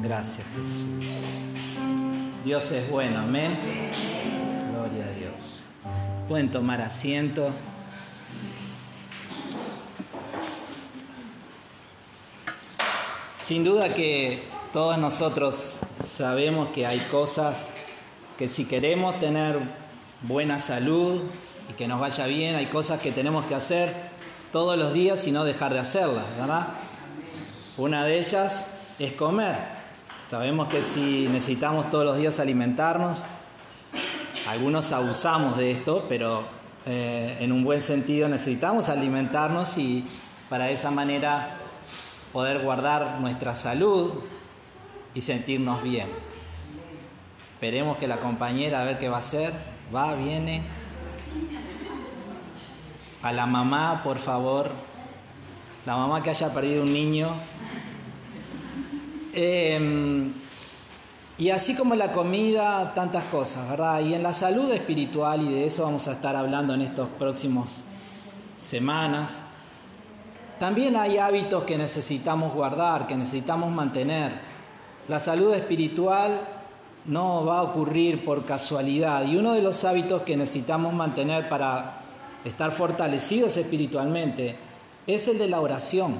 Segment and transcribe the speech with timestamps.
[0.00, 0.86] Gracias, Jesús.
[2.44, 3.58] Dios es bueno, amén.
[4.70, 5.64] Gloria a Dios.
[6.28, 7.50] Pueden tomar asiento.
[13.48, 14.42] Sin duda que
[14.74, 17.70] todos nosotros sabemos que hay cosas
[18.36, 19.58] que si queremos tener
[20.20, 21.22] buena salud
[21.70, 23.90] y que nos vaya bien, hay cosas que tenemos que hacer
[24.52, 26.68] todos los días y no dejar de hacerlas, ¿verdad?
[27.78, 28.66] Una de ellas
[28.98, 29.56] es comer.
[30.28, 33.24] Sabemos que si necesitamos todos los días alimentarnos,
[34.46, 36.42] algunos abusamos de esto, pero
[36.84, 40.04] eh, en un buen sentido necesitamos alimentarnos y
[40.50, 41.57] para esa manera
[42.32, 44.12] poder guardar nuestra salud
[45.14, 46.08] y sentirnos bien.
[47.54, 49.52] Esperemos que la compañera a ver qué va a hacer.
[49.94, 50.62] Va, viene.
[53.22, 54.70] A la mamá, por favor.
[55.86, 57.34] La mamá que haya perdido un niño.
[59.32, 60.30] Eh,
[61.38, 64.00] y así como la comida, tantas cosas, ¿verdad?
[64.00, 67.84] Y en la salud espiritual, y de eso vamos a estar hablando en estos próximos
[68.60, 69.42] semanas,
[70.58, 74.32] también hay hábitos que necesitamos guardar, que necesitamos mantener.
[75.08, 76.40] La salud espiritual
[77.06, 82.00] no va a ocurrir por casualidad y uno de los hábitos que necesitamos mantener para
[82.44, 84.56] estar fortalecidos espiritualmente
[85.06, 86.16] es el de la oración.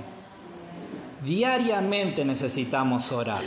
[1.24, 3.42] Diariamente necesitamos orar.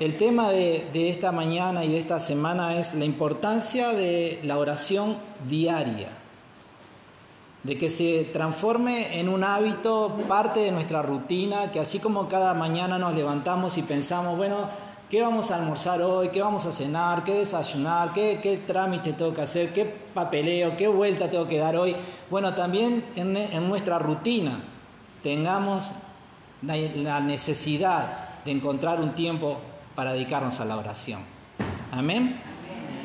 [0.00, 5.16] El tema de, esta mañana y de esta semana es la importancia de la oración
[5.48, 6.23] diaria
[7.64, 12.52] de que se transforme en un hábito, parte de nuestra rutina, que así como cada
[12.52, 14.68] mañana nos levantamos y pensamos, bueno,
[15.08, 16.28] ¿qué vamos a almorzar hoy?
[16.28, 17.24] ¿Qué vamos a cenar?
[17.24, 18.12] ¿Qué desayunar?
[18.12, 19.72] ¿Qué, qué trámite tengo que hacer?
[19.72, 20.76] ¿Qué papeleo?
[20.76, 21.96] ¿Qué vuelta tengo que dar hoy?
[22.30, 23.32] Bueno, también en,
[23.66, 24.60] nuestra rutina
[25.22, 25.92] tengamos
[26.60, 29.58] la necesidad de encontrar un tiempo
[29.94, 31.20] para dedicarnos a la oración.
[31.92, 32.38] Amén.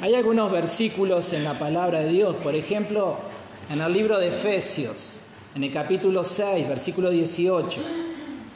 [0.01, 3.28] Hay algunos versículos en la palabra de Dios, por ejemplo,
[3.69, 5.19] en el libro de Efesios,
[5.55, 7.79] en el capítulo 6, versículo 18.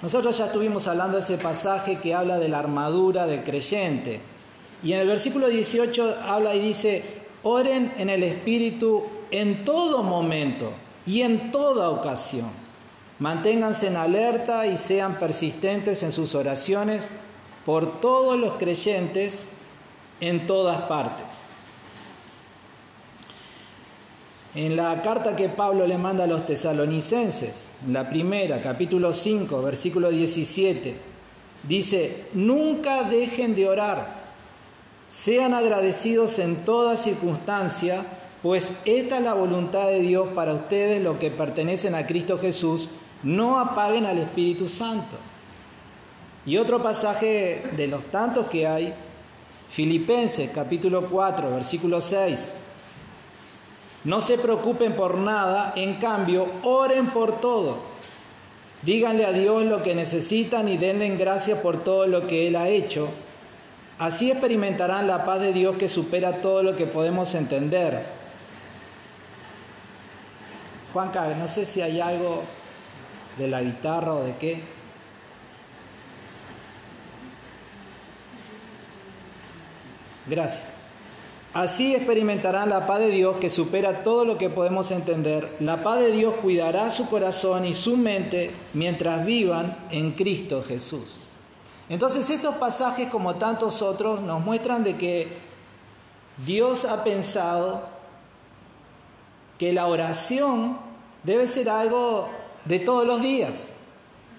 [0.02, 4.20] Nosotros ya estuvimos hablando de ese pasaje que habla de la armadura del creyente.
[4.84, 7.04] Y en el versículo 18 habla y dice,
[7.44, 10.72] oren en el Espíritu en todo momento
[11.06, 12.50] y en toda ocasión.
[13.20, 17.08] Manténganse en alerta y sean persistentes en sus oraciones
[17.66, 19.46] por todos los creyentes
[20.20, 21.53] en todas partes.
[24.56, 30.12] En la carta que Pablo le manda a los tesalonicenses, la primera, capítulo 5, versículo
[30.12, 30.96] 17,
[31.68, 34.22] dice, nunca dejen de orar,
[35.08, 38.06] sean agradecidos en toda circunstancia,
[38.44, 42.90] pues esta es la voluntad de Dios para ustedes, los que pertenecen a Cristo Jesús,
[43.24, 45.18] no apaguen al Espíritu Santo.
[46.46, 48.94] Y otro pasaje de los tantos que hay,
[49.72, 52.54] Filipenses capítulo 4, versículo 6.
[54.04, 57.78] No se preocupen por nada, en cambio, oren por todo.
[58.82, 62.68] Díganle a Dios lo que necesitan y denle gracias por todo lo que Él ha
[62.68, 63.08] hecho.
[64.00, 68.04] Así experimentarán la paz de Dios que supera todo lo que podemos entender.
[70.92, 72.44] Juan Cabe, no sé si hay algo
[73.38, 74.62] de la guitarra o de qué.
[80.28, 80.83] Gracias.
[81.54, 85.56] Así experimentarán la paz de Dios que supera todo lo que podemos entender.
[85.60, 91.26] La paz de Dios cuidará su corazón y su mente mientras vivan en Cristo Jesús.
[91.90, 95.28] Entonces estos pasajes como tantos otros nos muestran de que
[96.44, 97.84] Dios ha pensado
[99.60, 100.80] que la oración
[101.22, 102.30] debe ser algo
[102.66, 103.74] de todos los días,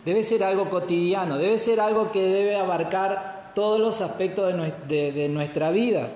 [0.05, 4.53] debe ser algo cotidiano, debe ser algo que debe abarcar todos los aspectos
[4.89, 6.09] de nuestra vida.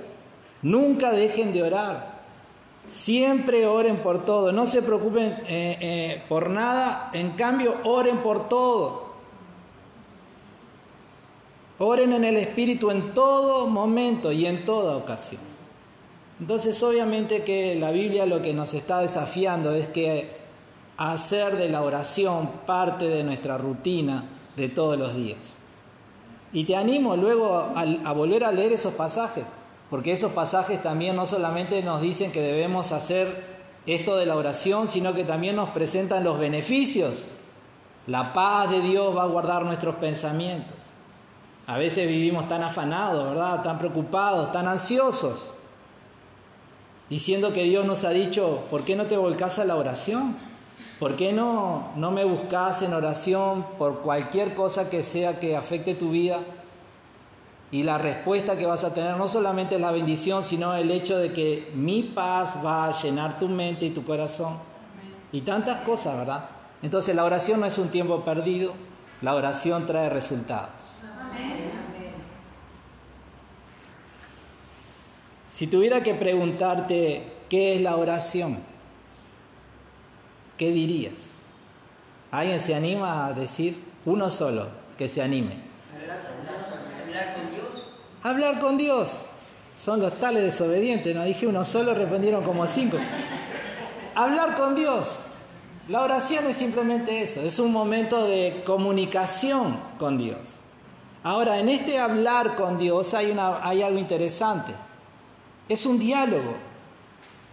[0.63, 2.19] Nunca dejen de orar.
[2.85, 4.51] Siempre oren por todo.
[4.53, 7.11] No se preocupen eh, eh, por nada.
[7.13, 9.09] En cambio, oren por todo.
[11.79, 15.41] Oren en el Espíritu en todo momento y en toda ocasión.
[16.41, 20.39] Entonces, obviamente que la Biblia lo que nos está desafiando es que
[20.97, 24.25] hacer de la oración parte de nuestra rutina
[24.57, 25.59] de todos los días.
[26.53, 29.45] Y te animo luego a, a volver a leer esos pasajes.
[29.91, 34.87] Porque esos pasajes también no solamente nos dicen que debemos hacer esto de la oración,
[34.87, 37.29] sino que también nos presentan los beneficios
[38.07, 40.77] La paz de Dios va a guardar nuestros pensamientos.
[41.67, 43.63] A veces vivimos tan afanados, ¿verdad?
[43.63, 45.53] Tan preocupados, tan ansiosos.
[47.11, 50.37] Diciendo que Dios nos ha dicho, ¿por qué no te volcás a la oración?
[50.99, 55.95] ¿Por qué no, no me buscas en oración por cualquier cosa que sea que afecte
[55.95, 56.41] tu vida?
[57.71, 61.19] Y la respuesta que vas a tener no solamente es la bendición, sino el hecho
[61.19, 64.57] de que mi paz va a llenar tu mente y tu corazón.
[65.33, 66.49] Y tantas cosas, ¿verdad?
[66.83, 68.73] Entonces la oración no es un tiempo perdido,
[69.21, 70.97] la oración trae resultados.
[75.51, 78.61] Si tuviera que preguntarte qué es la oración,
[80.57, 81.39] ¿qué dirías?
[82.31, 83.83] ¿Alguien se anima a decir?
[84.05, 85.68] Uno solo, que se anime.
[88.23, 89.25] Hablar con Dios.
[89.79, 92.97] Son los tales desobedientes, no dije uno solo, respondieron como cinco.
[94.15, 95.21] Hablar con Dios.
[95.89, 100.57] La oración es simplemente eso, es un momento de comunicación con Dios.
[101.23, 104.73] Ahora, en este hablar con Dios hay, una, hay algo interesante.
[105.69, 106.57] Es un diálogo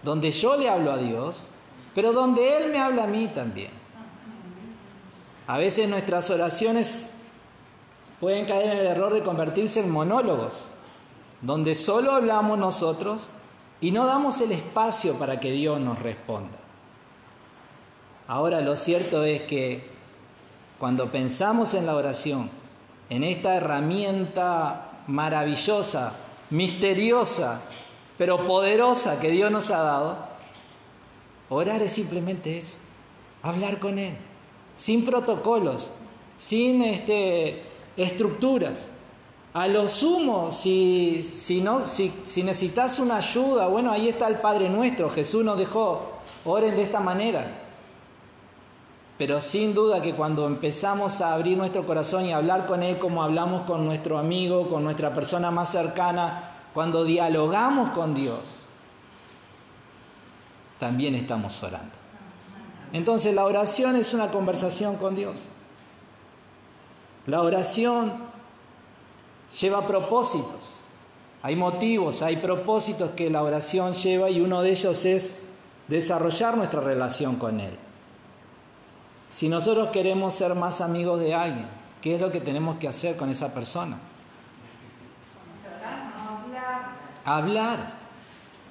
[0.04, 1.50] donde yo le hablo a Dios,
[1.94, 3.72] pero donde Él me habla a mí también.
[5.48, 7.08] A veces nuestras oraciones
[8.26, 10.64] pueden caer en el error de convertirse en monólogos,
[11.42, 13.28] donde solo hablamos nosotros
[13.80, 16.58] y no damos el espacio para que Dios nos responda.
[18.28, 19.88] Ahora lo cierto es que
[20.80, 22.50] cuando pensamos en la oración,
[23.12, 26.14] en esta herramienta maravillosa,
[26.50, 27.62] misteriosa,
[28.18, 30.18] pero poderosa que Dios nos ha dado,
[31.50, 32.78] orar es simplemente eso,
[33.44, 34.18] hablar con Él,
[34.76, 35.92] sin protocolos,
[36.38, 38.88] sin este, estructuras.
[39.54, 44.40] A lo sumo, si, si, no, si, si necesitas una ayuda, bueno, ahí está el
[44.40, 47.62] Padre nuestro, Jesús nos dejó, oren de esta manera.
[49.18, 53.24] Pero sin duda que cuando empezamos a abrir nuestro corazón y hablar con Él como
[53.24, 58.66] hablamos con nuestro amigo, con nuestra persona más cercana, cuando dialogamos con Dios,
[60.78, 61.94] también estamos orando.
[62.92, 65.38] Entonces la oración es una conversación con Dios.
[67.28, 68.14] La oración
[69.60, 70.76] lleva propósitos.
[71.42, 75.32] Hay motivos, hay propósitos que la oración lleva y uno de ellos es
[75.88, 77.78] desarrollar nuestra relación con Él.
[79.32, 81.68] Si nosotros queremos ser más amigos de alguien,
[82.02, 83.98] ¿qué es lo que tenemos que hacer con esa persona?
[87.26, 87.78] Hablar,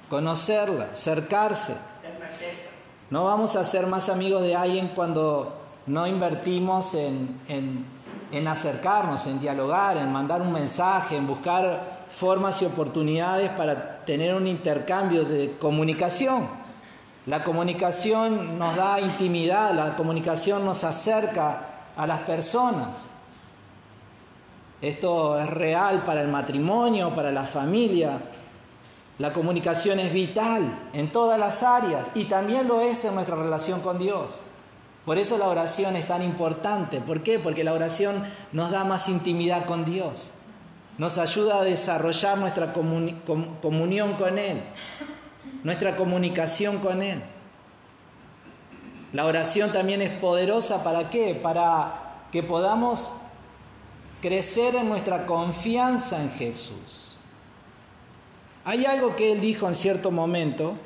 [0.09, 1.75] conocerla, acercarse.
[3.09, 5.53] No vamos a ser más amigos de alguien cuando
[5.85, 7.85] no invertimos en, en,
[8.35, 14.35] en acercarnos, en dialogar, en mandar un mensaje, en buscar formas y oportunidades para tener
[14.35, 16.45] un intercambio de comunicación.
[17.27, 21.59] La comunicación nos da intimidad, la comunicación nos acerca
[21.95, 22.97] a las personas.
[24.81, 28.19] Esto es real para el matrimonio, para la familia.
[29.17, 33.79] La comunicación es vital en todas las áreas y también lo es en nuestra relación
[33.79, 34.41] con Dios.
[35.05, 36.99] Por eso la oración es tan importante.
[36.99, 37.39] ¿Por qué?
[37.39, 40.31] Porque la oración nos da más intimidad con Dios.
[40.97, 44.61] Nos ayuda a desarrollar nuestra comunión con Él
[45.65, 47.23] nuestra comunicación con Él.
[49.13, 51.33] La oración también es poderosa para qué?
[51.33, 53.11] Para que podamos
[54.21, 57.17] crecer en nuestra confianza en Jesús.
[58.63, 60.77] Hay algo que Él dijo en cierto momento,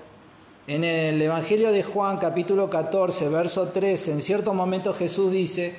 [0.69, 5.73] en el Evangelio de Juan capítulo 14, verso 13, en cierto momento Jesús dice,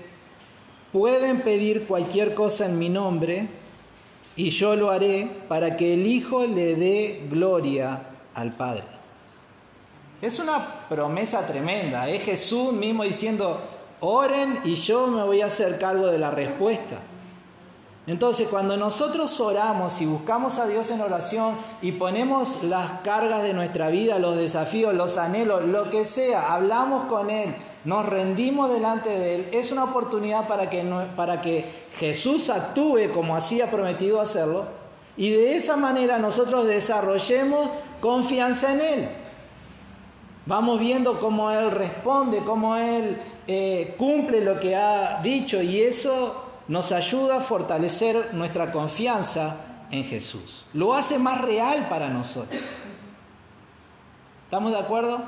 [0.92, 3.46] pueden pedir cualquier cosa en mi nombre
[4.34, 8.02] y yo lo haré para que el Hijo le dé gloria
[8.34, 8.82] al Padre.
[10.20, 13.60] Es una promesa tremenda, es Jesús mismo diciendo,
[14.00, 16.98] oren y yo me voy a hacer cargo de la respuesta.
[18.06, 23.52] Entonces, cuando nosotros oramos y buscamos a Dios en oración y ponemos las cargas de
[23.52, 27.54] nuestra vida, los desafíos, los anhelos, lo que sea, hablamos con Él,
[27.84, 30.82] nos rendimos delante de Él, es una oportunidad para que,
[31.14, 31.64] para que
[31.98, 34.64] Jesús actúe como así ha prometido hacerlo
[35.16, 37.68] y de esa manera nosotros desarrollemos
[38.00, 39.08] confianza en Él.
[40.46, 46.49] Vamos viendo cómo Él responde, cómo Él eh, cumple lo que ha dicho y eso
[46.68, 49.56] nos ayuda a fortalecer nuestra confianza
[49.90, 50.64] en Jesús.
[50.72, 52.60] Lo hace más real para nosotros.
[54.44, 55.20] ¿Estamos de acuerdo?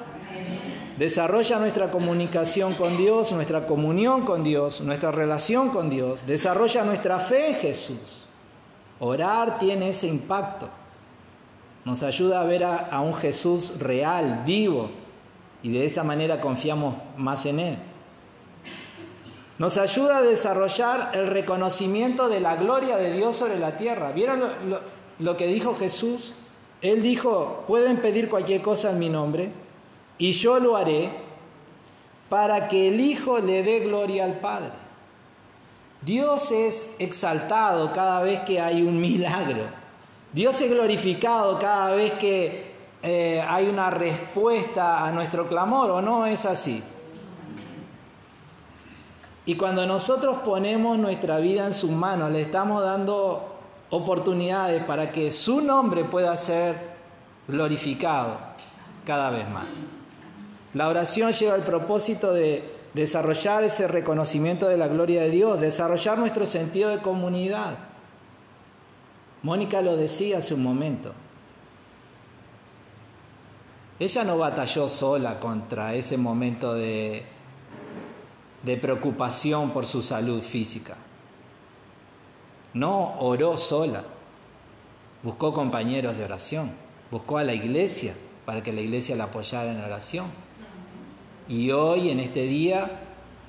[0.98, 6.26] Desarrolla nuestra comunicación con Dios, nuestra comunión con Dios, nuestra relación con Dios.
[6.26, 8.26] Desarrolla nuestra fe en Jesús.
[9.00, 10.68] Orar tiene ese impacto.
[11.84, 14.90] Nos ayuda a ver a, un Jesús real, vivo,
[15.62, 17.78] y de esa manera confiamos más en Él.
[19.58, 24.12] Nos ayuda a desarrollar el reconocimiento de la gloria de Dios sobre la tierra.
[24.12, 24.42] ¿Vieron
[25.18, 26.34] lo, que dijo Jesús?
[26.80, 29.50] Él dijo, pueden pedir cualquier cosa en mi nombre
[30.18, 31.10] y yo lo haré
[32.28, 34.72] para que el Hijo le dé gloria al Padre.
[36.00, 39.66] Dios es exaltado cada vez que hay un milagro.
[40.32, 46.26] Dios es glorificado cada vez que eh, hay una respuesta a nuestro clamor, ¿o no
[46.26, 46.82] es así?
[49.44, 53.52] Y cuando nosotros ponemos nuestra vida en sus manos, le estamos dando
[53.90, 56.92] oportunidades para que su nombre pueda ser
[57.48, 58.36] glorificado
[59.04, 59.66] cada vez más.
[60.74, 66.18] La oración lleva el propósito de desarrollar ese reconocimiento de la gloria de Dios, desarrollar
[66.18, 67.78] nuestro sentido de comunidad.
[69.42, 71.12] Mónica lo decía hace un momento.
[73.98, 77.24] Ella no batalló sola contra ese momento de,
[78.62, 80.96] de preocupación por su salud física.
[82.74, 84.04] No oró sola.
[85.22, 86.72] Buscó compañeros de oración.
[87.10, 88.14] Buscó a la iglesia
[88.46, 90.26] para que la iglesia la apoyara en oración.
[91.48, 93.00] Y hoy, en este día,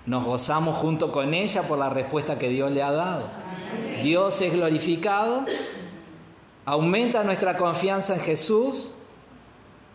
[0.06, 3.24] nos gozamos junto con ella por la respuesta que Dios le ha dado.
[4.04, 5.46] Dios es glorificado,
[6.66, 8.92] aumenta nuestra confianza en Jesús,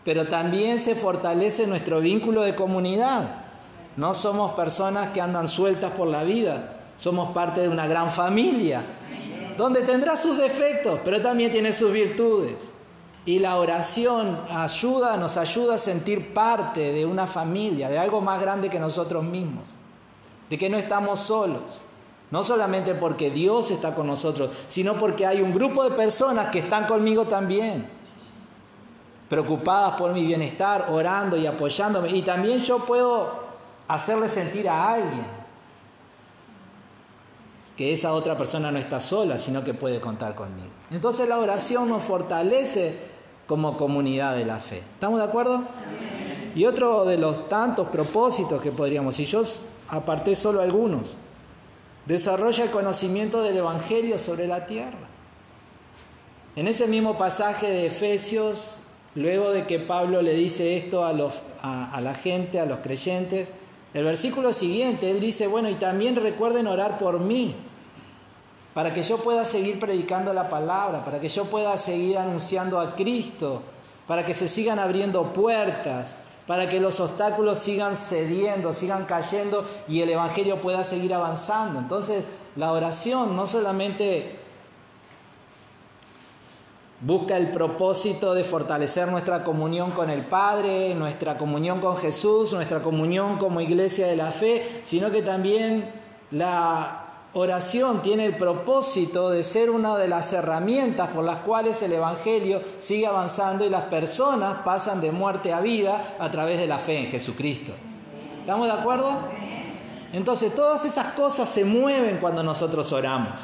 [0.03, 3.48] pero también se fortalece nuestro vínculo de comunidad.
[3.97, 8.83] No somos personas que andan sueltas por la vida, somos parte de una gran familia,
[9.57, 12.55] donde tendrá sus defectos, pero también tiene sus virtudes.
[13.25, 18.41] Y la oración ayuda, nos ayuda a sentir parte de una familia, de algo más
[18.41, 19.65] grande que nosotros mismos,
[20.49, 21.81] de que no estamos solos.
[22.31, 26.59] No solamente porque Dios está con nosotros, sino porque hay un grupo de personas que
[26.59, 27.89] están conmigo también,
[29.27, 32.09] preocupadas por mi bienestar, orando y apoyándome.
[32.09, 33.48] Y también yo puedo
[33.89, 35.25] hacerle sentir a alguien
[37.75, 40.69] que esa otra persona no está sola, sino que puede contar conmigo.
[40.91, 42.95] Entonces la oración nos fortalece
[43.47, 44.83] como comunidad de la fe.
[44.93, 45.63] ¿Estamos de acuerdo?
[46.55, 49.41] Y otro de los tantos propósitos que podríamos, y yo
[49.87, 51.17] aparté solo algunos,
[52.05, 55.07] desarrolla el conocimiento del Evangelio sobre la tierra.
[56.55, 58.79] En ese mismo pasaje de Efesios,
[59.15, 63.49] luego de que Pablo le dice esto a, los, a la gente, a los creyentes,
[63.93, 67.55] el versículo siguiente, él dice, bueno, y también recuerden orar por mí
[68.73, 72.95] para que yo pueda seguir predicando la palabra, para que yo pueda seguir anunciando a
[72.95, 73.63] Cristo,
[74.07, 80.01] para que se sigan abriendo puertas, para que los obstáculos sigan cediendo, sigan cayendo y
[80.01, 81.79] el Evangelio pueda seguir avanzando.
[81.79, 82.23] Entonces,
[82.55, 84.35] la oración no solamente
[87.01, 92.81] busca el propósito de fortalecer nuestra comunión con el Padre, nuestra comunión con Jesús, nuestra
[92.81, 95.89] comunión como iglesia de la fe, sino que también
[96.31, 101.93] la oración tiene el propósito de ser una de las herramientas por las cuales el
[101.93, 106.79] Evangelio sigue avanzando y las personas pasan de muerte a vida a través de la
[106.79, 107.71] fe en Jesucristo.
[108.41, 109.15] ¿Estamos de acuerdo?
[110.11, 113.39] Entonces todas esas cosas se mueven cuando nosotros oramos.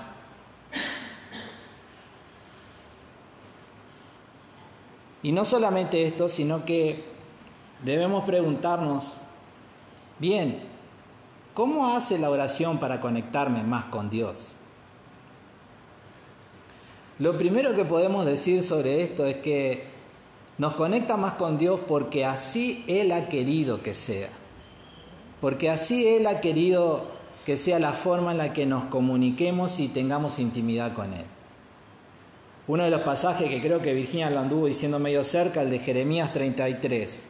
[5.26, 7.04] Y no solamente esto, sino que
[7.84, 9.22] debemos preguntarnos,
[10.20, 10.62] bien,
[11.56, 14.58] ¿Cómo hace la oración para conectarme más con Dios?
[17.18, 19.86] Lo primero que podemos decir sobre esto es que
[20.58, 24.28] nos conecta más con Dios porque así Él ha querido que sea.
[25.40, 27.06] Porque así Él ha querido
[27.46, 31.26] que sea la forma en la que nos comuniquemos y tengamos intimidad con Él.
[32.68, 35.80] Uno de los pasajes que creo que Virginia lo anduvo diciendo medio cerca, el de
[35.80, 37.28] Jeremías 33,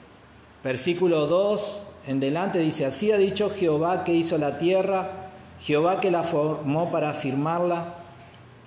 [0.63, 6.11] versículo 2 en delante dice, así ha dicho Jehová que hizo la tierra, Jehová que
[6.11, 7.95] la formó para afirmarla.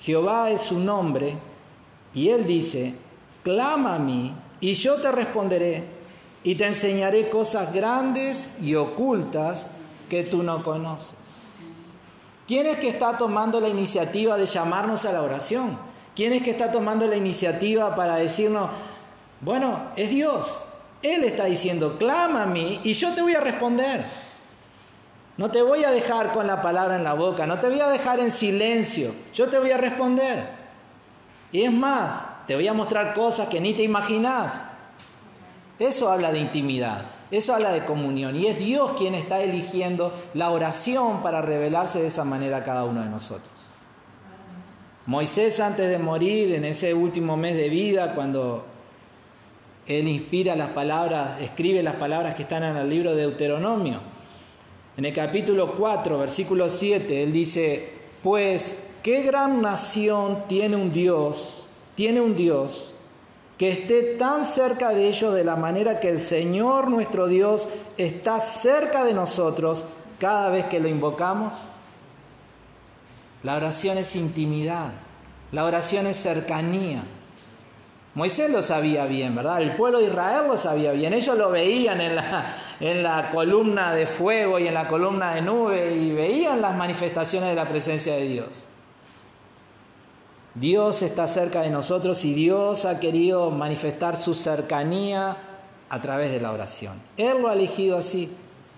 [0.00, 1.38] Jehová es su nombre.
[2.14, 2.94] Y él dice,
[3.44, 5.84] clama a mí y yo te responderé
[6.42, 9.70] y te enseñaré cosas grandes y ocultas
[10.08, 11.16] que tú no conoces.
[12.48, 15.78] ¿Quién es que está tomando la iniciativa de llamarnos a la oración?
[16.18, 18.70] ¿Quién es que está tomando la iniciativa para decirnos,
[19.40, 20.64] bueno, es Dios?
[21.00, 24.04] Él está diciendo, clama a mí y yo te voy a responder.
[25.36, 27.86] No te voy a dejar con la palabra en la boca, no te voy a
[27.86, 30.44] dejar en silencio, yo te voy a responder.
[31.52, 34.64] Y es más, te voy a mostrar cosas que ni te imaginas.
[35.78, 38.34] Eso habla de intimidad, eso habla de comunión.
[38.34, 42.82] Y es Dios quien está eligiendo la oración para revelarse de esa manera a cada
[42.82, 43.57] uno de nosotros.
[45.08, 48.66] Moisés antes de morir, en ese último mes de vida, cuando
[49.86, 54.00] él inspira las palabras, escribe las palabras que están en el libro de Deuteronomio.
[54.98, 57.90] En el capítulo 4, versículo 7, él dice,
[58.22, 61.70] pues, ¿qué gran nación tiene un Dios?
[61.94, 62.92] Tiene un Dios
[63.56, 68.40] que esté tan cerca de ellos de la manera que el Señor nuestro Dios está
[68.40, 69.86] cerca de nosotros
[70.20, 71.54] cada vez que lo invocamos?
[73.42, 74.90] La oración es intimidad,
[75.52, 77.02] la oración es cercanía.
[78.14, 79.62] Moisés lo sabía bien, ¿verdad?
[79.62, 81.12] El pueblo de Israel lo sabía bien.
[81.12, 85.42] Ellos lo veían en la, en la columna de fuego y en la columna de
[85.42, 88.66] nube y veían las manifestaciones de la presencia de Dios.
[90.54, 95.36] Dios está cerca de nosotros y Dios ha querido manifestar su cercanía
[95.88, 97.00] a través de la oración.
[97.16, 98.32] Él lo ha elegido así.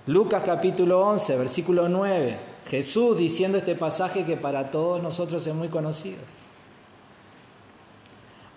[0.07, 2.50] Lucas capítulo 11, versículo 9.
[2.67, 6.19] Jesús diciendo este pasaje que para todos nosotros es muy conocido.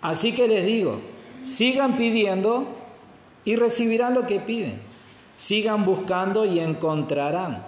[0.00, 1.00] Así que les digo,
[1.40, 2.66] sigan pidiendo
[3.44, 4.80] y recibirán lo que piden.
[5.36, 7.64] Sigan buscando y encontrarán.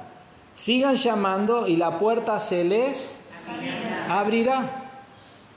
[0.55, 3.17] Sigan llamando y la puerta se les
[4.09, 4.85] abrirá.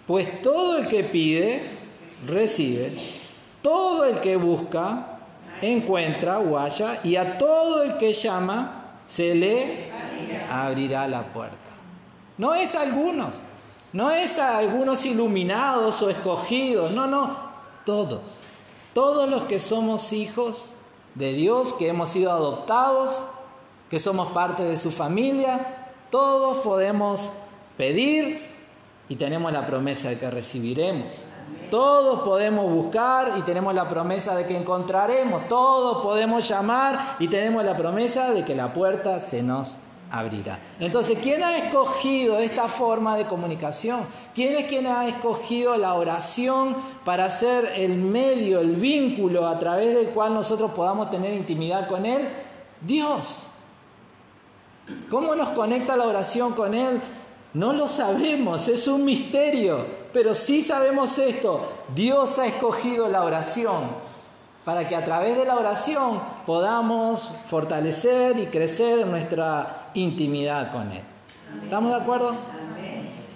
[0.07, 1.62] Pues todo el que pide,
[2.27, 2.93] recibe.
[3.62, 5.19] Todo el que busca,
[5.62, 7.00] encuentra o halla.
[7.03, 9.99] Y a todo el que llama, se le
[10.49, 11.57] abrirá la puerta.
[12.38, 13.35] No es a algunos,
[13.91, 17.35] no es a algunos iluminados o escogidos, no, no,
[17.85, 18.41] todos.
[18.93, 20.71] Todos los que somos hijos
[21.15, 23.23] de Dios, que hemos sido adoptados,
[23.89, 27.31] que somos parte de su familia, todos podemos
[27.77, 28.41] pedir
[29.09, 31.25] y tenemos la promesa de que recibiremos.
[31.69, 35.47] Todos podemos buscar y tenemos la promesa de que encontraremos.
[35.47, 39.75] Todos podemos llamar y tenemos la promesa de que la puerta se nos
[40.11, 40.59] abrirá.
[40.79, 44.05] Entonces, ¿quién ha escogido esta forma de comunicación?
[44.33, 46.75] ¿Quién es quien ha escogido la oración
[47.05, 52.05] para ser el medio, el vínculo a través del cual nosotros podamos tener intimidad con
[52.05, 52.27] Él?
[52.81, 53.47] Dios.
[55.09, 57.01] ¿Cómo nos conecta la oración con Él?
[57.53, 64.08] No lo sabemos, es un misterio, pero sí sabemos esto, Dios ha escogido la oración
[64.70, 70.92] para que a través de la oración podamos fortalecer y crecer en nuestra intimidad con
[70.92, 71.01] Él.
[71.64, 72.36] ¿Estamos de acuerdo?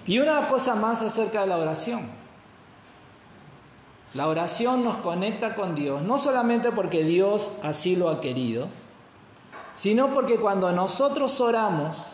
[0.05, 2.01] Y una cosa más acerca de la oración.
[4.13, 8.67] La oración nos conecta con Dios, no solamente porque Dios así lo ha querido,
[9.73, 12.13] sino porque cuando nosotros oramos,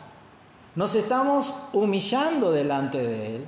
[0.75, 3.45] nos estamos humillando delante de Él,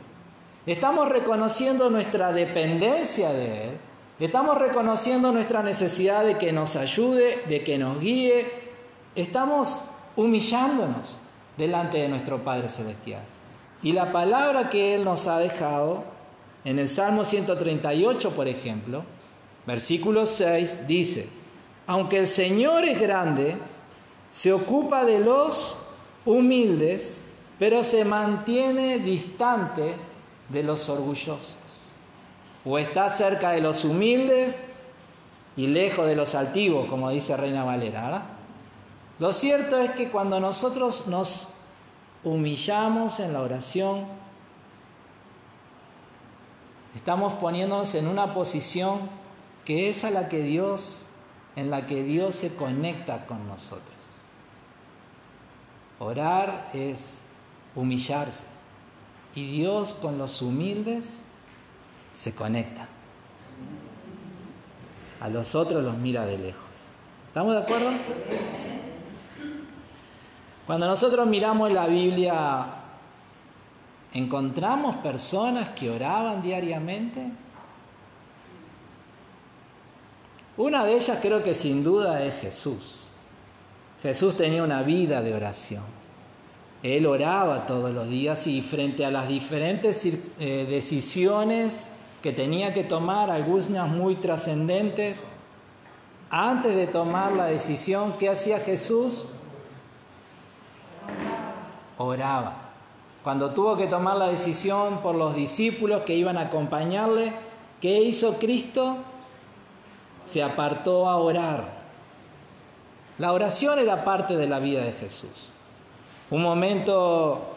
[0.66, 3.91] estamos reconociendo nuestra dependencia de Él,
[4.26, 8.46] estamos reconociendo nuestra necesidad de que nos ayude, de que nos guíe,
[9.16, 9.84] estamos
[10.16, 11.22] humillándonos
[11.58, 13.22] delante de nuestro Padre Celestial.
[13.84, 16.04] Y la palabra que Él nos ha dejado,
[16.64, 19.04] en el Salmo 138, por ejemplo,
[19.66, 21.28] versículo 6, dice,
[21.88, 23.58] aunque el Señor es grande,
[24.30, 25.78] se ocupa de los
[26.26, 27.20] humildes,
[27.58, 29.96] pero se mantiene distante
[30.50, 31.58] de los orgullosos.
[32.66, 34.58] O está cerca de los humildes
[35.58, 38.24] y lejos de los altivos, como dice Reina Valera.
[39.20, 41.50] Lo cierto es que cuando nosotros nos
[42.24, 44.06] humillamos en la oración,
[46.96, 49.00] estamos poniéndonos en una posición
[49.66, 51.06] que es a la que Dios,
[51.56, 53.96] en la que Dios se conecta con nosotros.
[56.00, 57.20] Orar es
[57.76, 58.46] humillarse.
[59.36, 61.22] Y Dios con los humildes
[62.14, 62.88] se conecta.
[65.20, 66.66] A los otros los mira de lejos.
[67.28, 67.92] ¿Estamos de acuerdo?
[70.66, 72.66] Cuando nosotros miramos la Biblia,
[74.14, 77.32] ¿encontramos personas que oraban diariamente?
[80.58, 83.08] Una de ellas creo que sin duda es Jesús.
[84.02, 85.84] Jesús tenía una vida de oración.
[86.84, 91.90] Él oraba todos los días y frente a las diferentes eh, decisiones
[92.22, 95.26] que tenía que tomar, algunas muy trascendentes,
[96.30, 99.28] antes de tomar la decisión, ¿qué hacía Jesús?
[101.98, 102.56] Oraba.
[103.24, 107.34] Cuando tuvo que tomar la decisión por los discípulos que iban a acompañarle,
[107.80, 108.98] ¿qué hizo Cristo?
[110.24, 111.82] Se apartó a orar.
[113.18, 115.50] La oración era parte de la vida de Jesús.
[116.32, 117.51] Un momento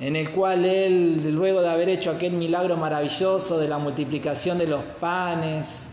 [0.00, 4.66] en el cual él, luego de haber hecho aquel milagro maravilloso de la multiplicación de
[4.66, 5.88] los panes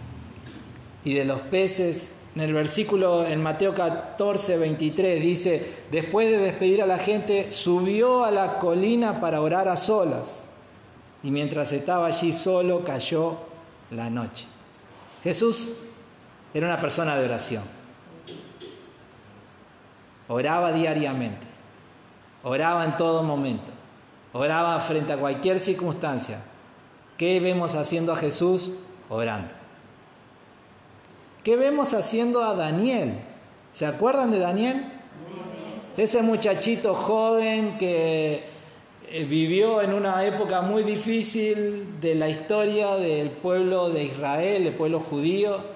[1.04, 6.82] y de los peces, en el versículo en Mateo 14, 23 dice, después de despedir
[6.82, 10.48] a la gente, subió a la colina para orar a solas.
[11.24, 13.38] Y mientras estaba allí solo, cayó
[13.90, 14.48] la noche.
[15.24, 15.76] Jesús
[16.54, 17.64] era una persona de oración.
[20.28, 21.48] oraba diariamente,
[22.44, 23.72] oraba en todo momento,
[24.36, 26.40] oraba frente a cualquier circunstancia.
[27.18, 28.72] ¿Qué vemos haciendo a Jesús?
[29.10, 29.54] Orando.
[31.44, 33.14] ¿Qué vemos haciendo a Daniel?
[33.72, 34.92] ¿Se acuerdan de Daniel?
[35.96, 38.44] Ese muchachito joven que
[39.10, 44.74] eh, vivió en una época muy difícil de la historia del pueblo de Israel, el
[44.74, 45.75] pueblo judío,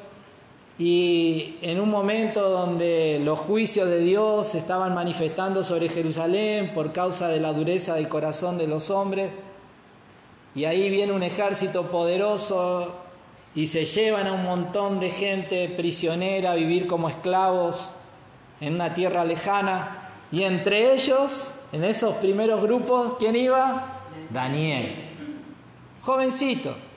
[0.79, 6.93] y en un momento donde los juicios de Dios se estaban manifestando sobre Jerusalén por
[6.93, 9.31] causa de la dureza del corazón de los hombres,
[10.55, 12.95] y ahí viene un ejército poderoso
[13.53, 17.95] y se llevan a un montón de gente prisionera a vivir como esclavos
[18.61, 20.11] en una tierra lejana.
[20.31, 23.83] Y entre ellos, en esos primeros grupos, ¿quién iba?
[24.29, 24.95] Daniel.
[26.01, 26.88] Jovencito.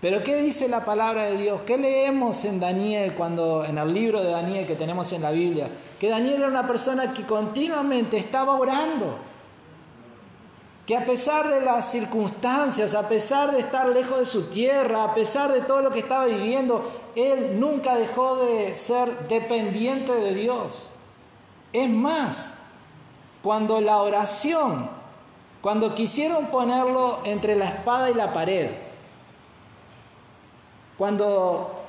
[0.00, 1.60] Pero ¿qué dice la palabra de Dios?
[1.66, 5.68] ¿Qué leemos en Daniel cuando en el libro de Daniel que tenemos en la Biblia?
[5.98, 9.18] Que Daniel era una persona que continuamente estaba orando.
[10.86, 15.14] Que a pesar de las circunstancias, a pesar de estar lejos de su tierra, a
[15.14, 16.82] pesar de todo lo que estaba viviendo,
[17.14, 20.88] él nunca dejó de ser dependiente de Dios.
[21.74, 22.54] Es más,
[23.42, 24.88] cuando la oración,
[25.60, 28.70] cuando quisieron ponerlo entre la espada y la pared,
[31.00, 31.80] cuando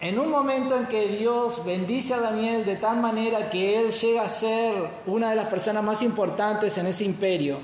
[0.00, 4.22] en un momento en que Dios bendice a Daniel de tal manera que él llega
[4.22, 4.72] a ser
[5.04, 7.58] una de las personas más importantes en ese imperio,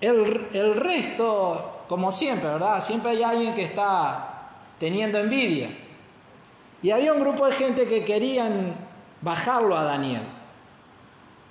[0.00, 2.82] el, el resto, como siempre, ¿verdad?
[2.82, 5.76] Siempre hay alguien que está teniendo envidia.
[6.82, 8.74] Y había un grupo de gente que querían
[9.20, 10.22] bajarlo a Daniel.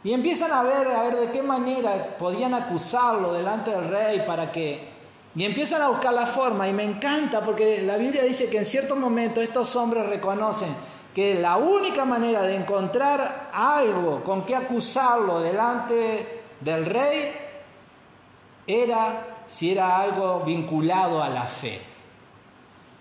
[0.04, 4.52] Y empiezan a ver, a ver de qué manera podían acusarlo delante del rey para
[4.52, 4.98] que...
[5.36, 8.66] Y empiezan a buscar la forma y me encanta porque la Biblia dice que en
[8.66, 10.70] cierto momento estos hombres reconocen
[11.14, 17.32] que la única manera de encontrar algo con que acusarlo delante del rey
[18.66, 21.82] era si era algo vinculado a la fe.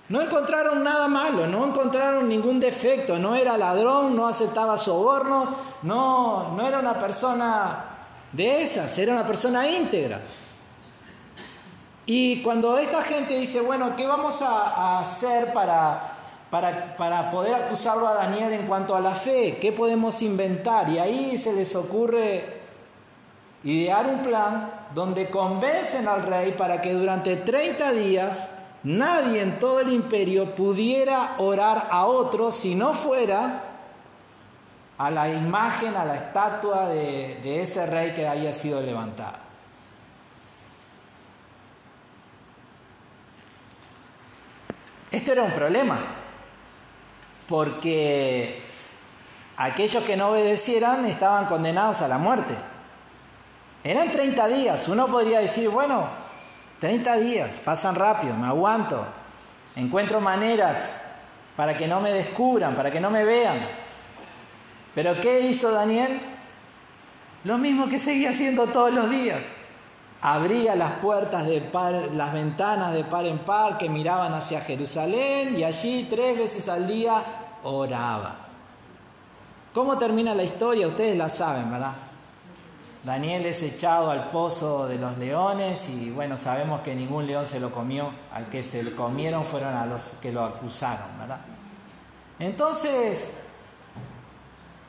[0.08, 5.50] No encontraron nada malo, no encontraron ningún defecto, no era ladrón, no aceptaba sobornos,
[5.82, 7.84] no, no era una persona
[8.32, 10.22] de esas, era una persona íntegra.
[12.10, 16.14] Y cuando esta gente dice, bueno, ¿qué vamos a, hacer para,
[16.48, 19.58] para, para, poder acusarlo a Daniel en cuanto a la fe?
[19.60, 20.88] ¿Qué podemos inventar?
[20.88, 22.62] Y ahí se les ocurre
[23.62, 28.52] idear un plan donde convencen al rey para que durante 30 días
[28.84, 33.64] nadie en todo el imperio pudiera orar a otro si no fuera
[34.96, 39.47] a la imagen, a la estatua de, ese rey que había sido levantada.
[45.10, 45.98] Esto era un problema,
[47.48, 48.60] porque
[49.56, 52.54] aquellos que no obedecieran estaban condenados a la muerte.
[53.82, 56.08] Eran 30 días, uno podría decir, bueno,
[56.80, 59.04] 30 días, pasan rápido, me aguanto,
[59.76, 61.00] encuentro maneras
[61.56, 63.58] para que no me descubran, para que no me vean.
[64.94, 66.20] Pero ¿qué hizo Daniel?
[67.44, 69.38] Lo mismo que seguía haciendo todos los días.
[70.20, 75.56] Abría las puertas de par, las ventanas de par en par que miraban hacia Jerusalén
[75.56, 77.22] y allí tres veces al día
[77.62, 78.34] oraba.
[79.72, 80.88] ¿Cómo termina la historia?
[80.88, 81.92] Ustedes la saben, ¿verdad?
[83.04, 87.60] Daniel es echado al pozo de los leones y bueno, sabemos que ningún león se
[87.60, 91.38] lo comió, al que se lo comieron fueron a los que lo acusaron, ¿verdad?
[92.40, 93.30] Entonces,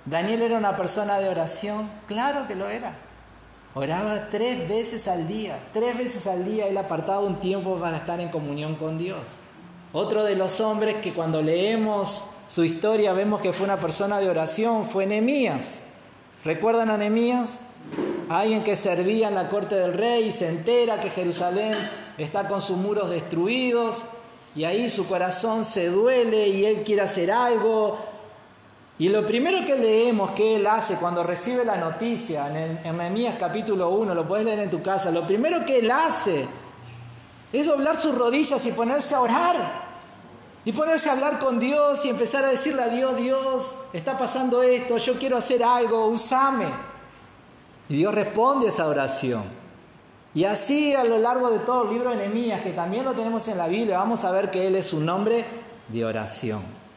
[0.05, 1.87] ¿Daniel era una persona de oración?
[2.07, 2.93] Claro que lo era.
[3.75, 8.19] Oraba tres veces al día, tres veces al día él apartaba un tiempo para estar
[8.19, 9.21] en comunión con Dios.
[9.93, 14.27] Otro de los hombres que cuando leemos su historia vemos que fue una persona de
[14.27, 15.81] oración fue Nehemías.
[16.43, 17.61] ¿Recuerdan a Nehemías?
[18.27, 21.77] Alguien que servía en la corte del rey y se entera que Jerusalén
[22.17, 24.05] está con sus muros destruidos
[24.55, 27.99] y ahí su corazón se duele y él quiere hacer algo.
[28.99, 33.91] Y lo primero que leemos que él hace cuando recibe la noticia en, Nehemías capítulo
[33.91, 36.45] 1, lo puedes leer en tu casa, lo primero que él hace
[37.53, 39.89] es doblar sus rodillas y ponerse a orar.
[40.65, 44.61] Y ponerse a hablar con Dios y empezar a decirle a Dios, Dios, está pasando
[44.61, 46.67] esto, yo quiero hacer algo, usame.
[47.87, 49.45] Y Dios responde a esa oración.
[50.35, 53.47] Y así a lo largo de todo el libro de Nehemías, que también lo tenemos
[53.47, 55.45] en la Biblia, vamos a ver que Él es un nombre
[55.87, 56.88] de oración.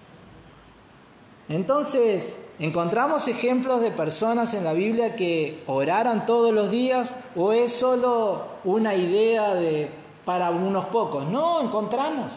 [1.49, 7.73] Entonces, ¿encontramos ejemplos de personas en la Biblia que oraran todos los días o es
[7.73, 9.91] solo una idea de
[10.25, 11.27] para unos pocos?
[11.27, 12.33] No, encontramos.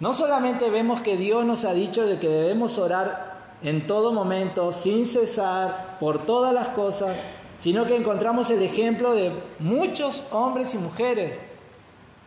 [0.00, 4.72] No solamente vemos que Dios nos ha dicho de que debemos orar en todo momento,
[4.72, 7.16] sin cesar, por todas las cosas,
[7.58, 11.40] sino que encontramos el ejemplo de muchos hombres y mujeres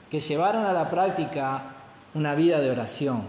[0.09, 1.75] que llevaron a la práctica
[2.13, 3.23] una vida de oración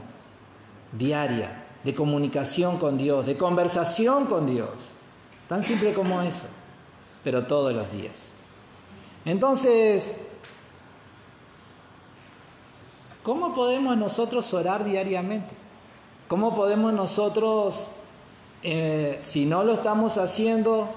[0.92, 4.96] diaria, de comunicación con Dios, de conversación con Dios.
[5.48, 6.44] Tan simple como eso,
[7.24, 8.33] pero todos los días.
[9.24, 10.16] Entonces,
[13.22, 15.55] ¿cómo podemos nosotros orar diariamente?
[16.29, 17.88] ¿Cómo podemos nosotros,
[18.62, 20.90] eh, si no lo estamos haciendo,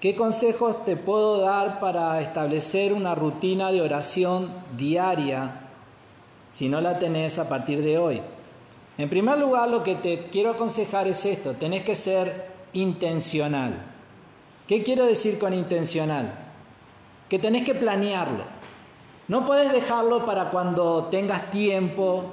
[0.00, 5.61] ¿Qué consejos te puedo dar para establecer una rutina de oración diaria
[6.52, 8.20] si no la tenés a partir de hoy?
[8.98, 13.72] En primer lugar, lo que te quiero aconsejar es esto, tenés que ser intencional.
[14.68, 16.32] ¿Qué quiero decir con intencional?
[17.30, 18.44] Que tenés que planearlo.
[19.28, 22.26] No puedes dejarlo para cuando tengas tiempo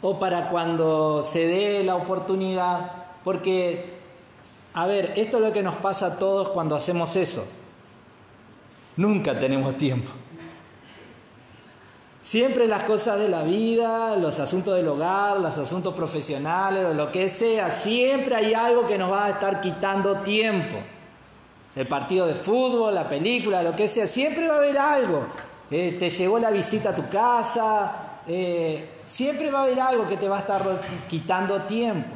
[0.00, 3.96] o para cuando se dé la oportunidad, porque
[4.74, 7.44] a ver, esto es lo que nos pasa a todos cuando hacemos eso.
[8.96, 10.10] Nunca tenemos tiempo.
[12.26, 17.28] Siempre las cosas de la vida, los asuntos del hogar, los asuntos profesionales, lo que
[17.28, 20.74] sea, siempre hay algo que nos va a estar quitando tiempo.
[21.76, 25.24] El partido de fútbol, la película, lo que sea, siempre va a haber algo.
[25.70, 27.92] Eh, te llegó la visita a tu casa,
[28.26, 32.10] eh, siempre va a haber algo que te va a estar quitando tiempo.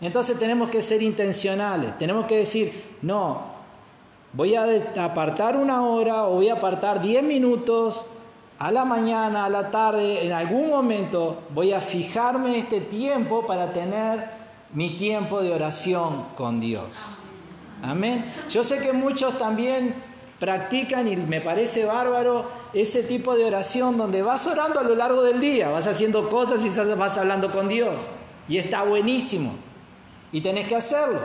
[0.00, 3.52] Entonces tenemos que ser intencionales, tenemos que decir, no,
[4.32, 4.64] voy a
[4.96, 8.06] apartar una hora o voy a apartar 10 minutos
[8.58, 13.72] a la mañana, a la tarde, en algún momento voy a fijarme este tiempo para
[13.72, 14.28] tener
[14.72, 16.84] mi tiempo de oración con Dios.
[17.82, 18.24] Amén.
[18.48, 19.94] Yo sé que muchos también
[20.38, 25.22] practican y me parece bárbaro ese tipo de oración donde vas orando a lo largo
[25.22, 28.08] del día, vas haciendo cosas y vas hablando con Dios.
[28.48, 29.54] Y está buenísimo
[30.32, 31.20] y tenés que hacerlo.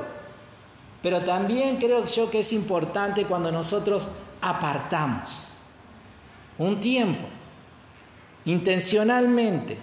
[1.01, 4.09] Pero también creo yo que es importante cuando nosotros
[4.41, 5.48] apartamos
[6.59, 7.27] un tiempo,
[8.45, 9.77] intencionalmente,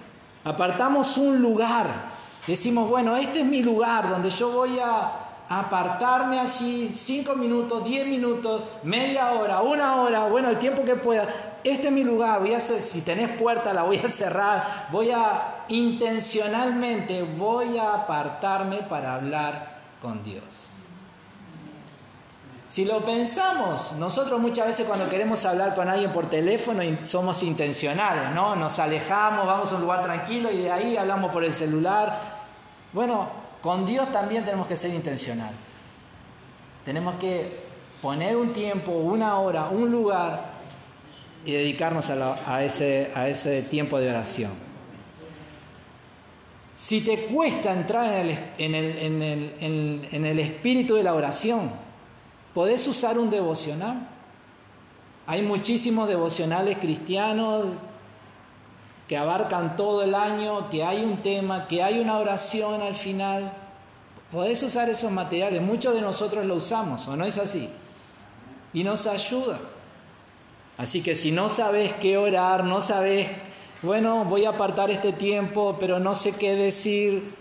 [0.45, 1.89] apartamos un lugar,
[2.47, 8.07] decimos, bueno, este es mi lugar donde yo voy a apartarme allí cinco minutos, diez
[8.07, 11.29] minutos, media hora, una hora, bueno, el tiempo que pueda.
[11.63, 15.11] Este es mi lugar, voy a hacer, si tenés puerta la voy a cerrar, voy
[15.11, 20.66] a intencionalmente, voy a apartarme para hablar con Dios.
[22.77, 28.35] Si lo pensamos, nosotros muchas veces cuando queremos hablar con alguien por teléfono somos intencionales,
[28.35, 28.55] ¿no?
[28.55, 32.21] Nos alejamos, vamos a un lugar tranquilo y de ahí hablamos por el celular.
[32.93, 33.31] Bueno,
[33.63, 35.57] con Dios también tenemos que ser intencionales.
[36.85, 37.61] Tenemos que
[38.03, 40.51] poner un tiempo, una hora, un lugar
[41.47, 44.53] y dedicarnos a, ese, a ese tiempo de oración.
[46.77, 51.15] Si te cuesta entrar en el, en, el, en, el, en el, espíritu de la
[51.15, 51.86] oración,
[52.57, 54.09] podés usar un devocional.
[55.27, 57.67] Hay muchísimos devocionales cristianos
[59.07, 63.53] que abarcan todo el año, que hay un tema, que hay una oración al final.
[64.33, 67.69] Podés usar esos materiales, muchos de nosotros lo usamos, ¿o no es así?
[68.73, 69.61] Y nos ayuda.
[70.79, 73.29] Así que si no sabes qué orar, no sabes,
[73.83, 77.35] bueno, voy a apartar este tiempo, pero no sé qué decir,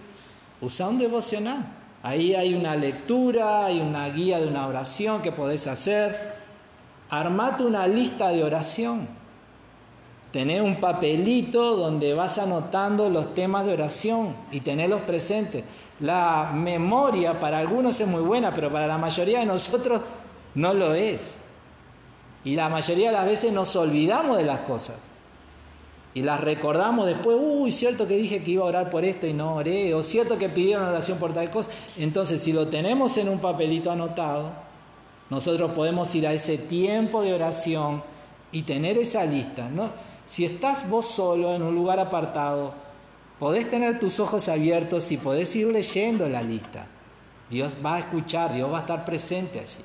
[0.59, 1.84] usa un devocional.
[2.05, 6.35] Ahí hay una lectura, hay una guía de una oración que podés hacer.
[7.09, 9.07] Armate una lista de oración.
[10.31, 15.63] Tener un papelito donde vas anotando los temas de oración y tenerlos presentes.
[15.99, 19.99] La memoria para algunos es muy buena, pero para la mayoría de nosotros
[20.53, 21.37] no lo es.
[22.43, 24.97] Y la mayoría de las veces nos olvidamos de las cosas.
[26.15, 29.33] Y las recordamos después, uy, cierto que dije que iba a orar por esto y
[29.33, 31.69] no oré, o cierto que pidieron oración por tal cosa.
[31.97, 34.53] Entonces, si lo tenemos en un papelito anotado,
[35.29, 38.01] nosotros podemos ir a ese tiempo de oración
[38.53, 39.69] y tener esa lista.
[39.69, 39.91] ¿no?
[40.25, 42.73] Si estás vos solo en un lugar apartado,
[43.37, 46.87] podés tener tus ojos abiertos y podés ir leyendo la lista.
[47.49, 49.83] Dios va a escuchar, Dios va a estar presente allí.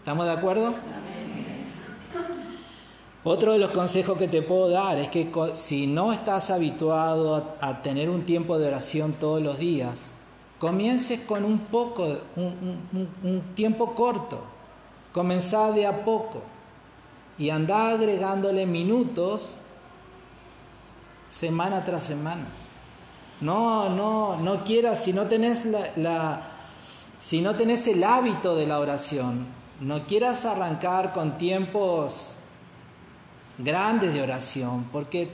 [0.00, 0.74] ¿Estamos de acuerdo?
[3.24, 7.80] Otro de los consejos que te puedo dar es que si no estás habituado a,
[7.80, 10.14] tener un tiempo de oración todos los días,
[10.58, 14.42] comiences con un poco, un, tiempo corto.
[15.12, 16.42] Comenzá de a poco
[17.38, 19.58] y anda agregándole minutos
[21.28, 22.48] semana tras semana.
[23.40, 25.26] No, no, no quieras, si no
[25.96, 26.42] la,
[27.18, 29.46] si no tenés el hábito de la oración,
[29.80, 32.36] no quieras arrancar con tiempos
[33.62, 35.30] grandes de oración, porque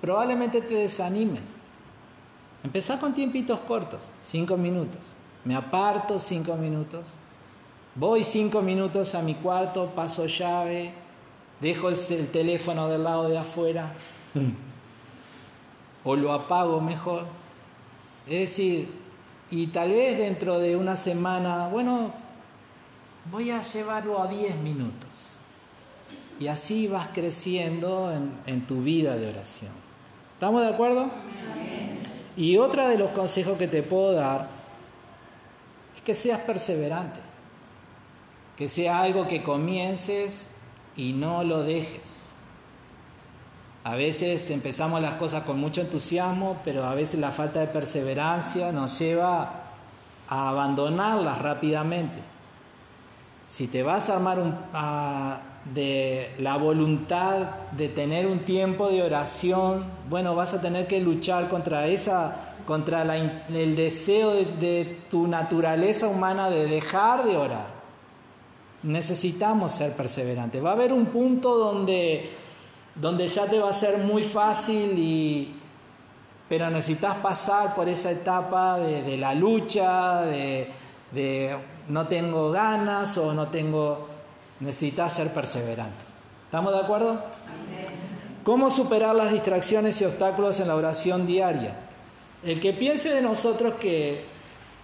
[0.00, 1.42] probablemente te desanimes.
[2.62, 5.14] Empezá con tiempitos cortos, cinco minutos.
[5.44, 7.14] Me aparto cinco minutos.
[7.94, 10.92] Voy cinco minutos a mi cuarto, paso llave,
[11.60, 13.94] dejo el teléfono del lado de afuera.
[16.04, 17.26] O lo apago mejor.
[18.26, 18.92] Es decir,
[19.50, 22.12] y tal vez dentro de una semana, bueno,
[23.30, 25.29] voy a llevarlo a diez minutos.
[26.40, 29.70] Y así vas creciendo en, en tu vida de oración.
[30.34, 31.10] ¿Estamos de acuerdo?
[32.36, 34.48] Y otra de los consejos que te puedo dar
[35.94, 37.20] es que seas perseverante,
[38.56, 40.48] que sea algo que comiences
[40.96, 42.30] y no lo dejes.
[43.84, 48.72] A veces empezamos las cosas con mucho entusiasmo, pero a veces la falta de perseverancia
[48.72, 49.52] nos lleva
[50.28, 52.20] a abandonarlas rápidamente.
[53.48, 54.54] Si te vas a armar un,
[55.64, 61.48] de la voluntad de tener un tiempo de oración, bueno, vas a tener que luchar
[61.48, 67.66] contra esa, contra el deseo de, de tu naturaleza humana de dejar de orar.
[68.82, 70.64] Necesitamos ser perseverantes.
[70.64, 72.30] Va a haber un punto donde,
[72.94, 75.54] donde ya te va a ser muy fácil y,
[76.48, 80.70] pero necesitas pasar por esa etapa de, de la lucha, de,
[81.12, 81.56] de
[81.88, 84.08] no tengo ganas o no tengo
[84.60, 86.04] necesitas ser perseverante.
[86.44, 87.24] ¿Estamos de acuerdo?
[88.44, 91.74] ¿Cómo superar las distracciones y obstáculos en la oración diaria?
[92.42, 94.24] El que piense de nosotros que,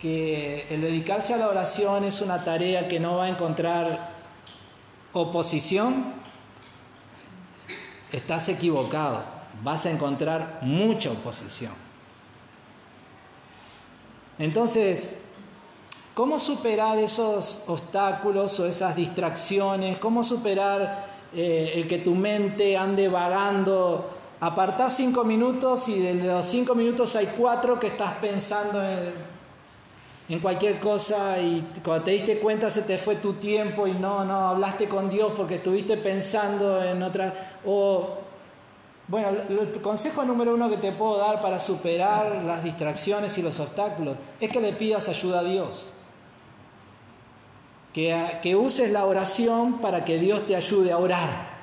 [0.00, 4.10] que el dedicarse a la oración es una tarea que no va a encontrar
[5.12, 6.12] oposición,
[8.12, 9.24] estás equivocado.
[9.62, 11.72] Vas a encontrar mucha oposición.
[14.38, 15.16] Entonces,
[16.16, 19.98] ¿Cómo superar esos obstáculos o esas distracciones?
[19.98, 24.08] ¿Cómo superar eh, el que tu mente ande vagando?
[24.40, 29.12] Apartás cinco minutos y de los cinco minutos hay cuatro que estás pensando en,
[30.30, 34.24] en cualquier cosa y cuando te diste cuenta se te fue tu tiempo y no,
[34.24, 37.58] no, hablaste con Dios porque estuviste pensando en otra...
[37.66, 38.14] O,
[39.08, 43.60] bueno, el consejo número uno que te puedo dar para superar las distracciones y los
[43.60, 45.92] obstáculos es que le pidas ayuda a Dios
[47.96, 51.56] que, uses la oración para que Dios te ayude a orar.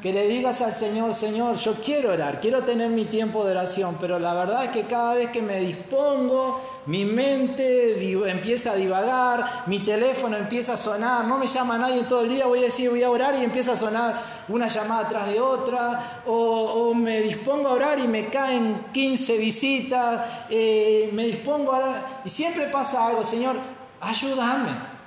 [0.00, 3.98] Que le digas al Señor, Señor, yo quiero orar, quiero tener mi tiempo de oración,
[4.00, 8.00] pero la verdad es que cada vez que me dispongo, mi mente
[8.30, 12.46] empieza a divagar, mi teléfono empieza a sonar, no me llama nadie todo el día,
[12.46, 16.22] voy a decir, voy a orar y empieza a sonar una llamada tras de otra,
[16.26, 22.06] o, me dispongo a orar y me caen 15 visitas, eh, me dispongo a orar,
[22.24, 23.56] y siempre pasa algo, Señor,
[24.00, 24.97] ayúdame.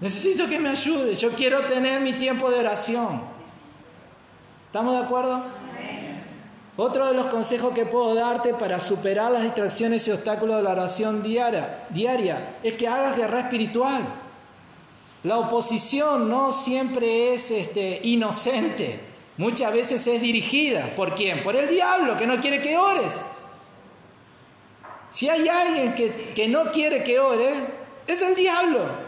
[0.00, 1.14] Necesito que me ayude.
[1.14, 3.20] Yo quiero tener mi tiempo de oración.
[4.66, 5.42] ¿Estamos de acuerdo?
[6.76, 10.70] Otro de los consejos que puedo darte para superar las distracciones y obstáculos de la
[10.70, 14.02] oración diaria, diaria es que hagas guerra espiritual.
[15.24, 19.00] La oposición no siempre es este, inocente,
[19.38, 20.94] muchas veces es dirigida.
[20.94, 21.42] ¿Por quién?
[21.42, 23.16] Por el diablo que no quiere que ores.
[25.10, 27.56] Si hay alguien que, que no quiere que ores,
[28.06, 29.07] es el diablo.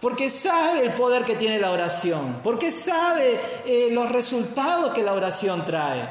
[0.00, 5.14] Porque sabe el poder que tiene la oración, porque sabe eh, los resultados que la
[5.14, 6.08] oración trae.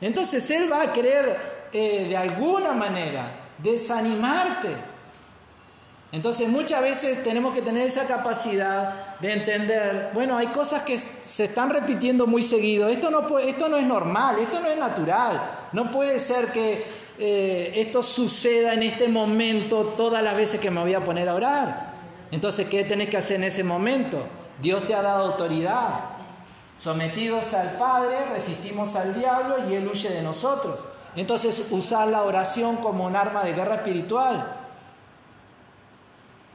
[0.00, 4.68] Entonces Él va a querer eh, de alguna manera desanimarte.
[6.12, 11.44] Entonces muchas veces tenemos que tener esa capacidad de entender, bueno, hay cosas que se
[11.44, 15.92] están repitiendo muy seguido, esto no, esto no es normal, esto no es natural, no
[15.92, 16.82] puede ser que
[17.16, 21.34] eh, esto suceda en este momento todas las veces que me voy a poner a
[21.34, 21.89] orar.
[22.30, 24.26] Entonces, ¿qué tenés que hacer en ese momento?
[24.60, 26.04] Dios te ha dado autoridad.
[26.78, 30.80] Sometidos al Padre, resistimos al diablo y Él huye de nosotros.
[31.16, 34.56] Entonces, usar la oración como un arma de guerra espiritual.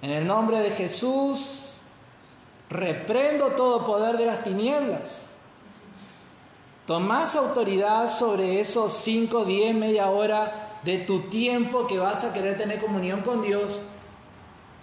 [0.01, 1.71] En el nombre de Jesús,
[2.69, 5.21] reprendo todo poder de las tinieblas.
[6.87, 12.57] Tomás autoridad sobre esos 5, 10, media hora de tu tiempo que vas a querer
[12.57, 13.79] tener comunión con Dios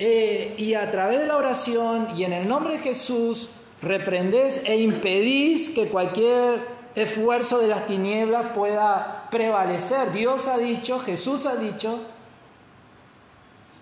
[0.04, 3.50] eh, y a través de la oración y en el nombre de Jesús
[3.80, 10.10] reprendés e impedís que cualquier esfuerzo de las tinieblas pueda prevalecer.
[10.10, 12.00] Dios ha dicho, Jesús ha dicho,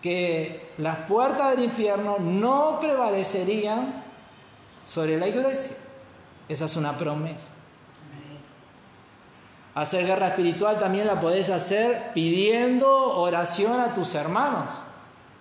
[0.03, 4.05] que las puertas del infierno no prevalecerían
[4.85, 5.75] sobre la iglesia.
[6.51, 7.49] Esa es una promesa.
[9.75, 14.69] Hacer guerra espiritual también la podés hacer pidiendo oración a tus hermanos.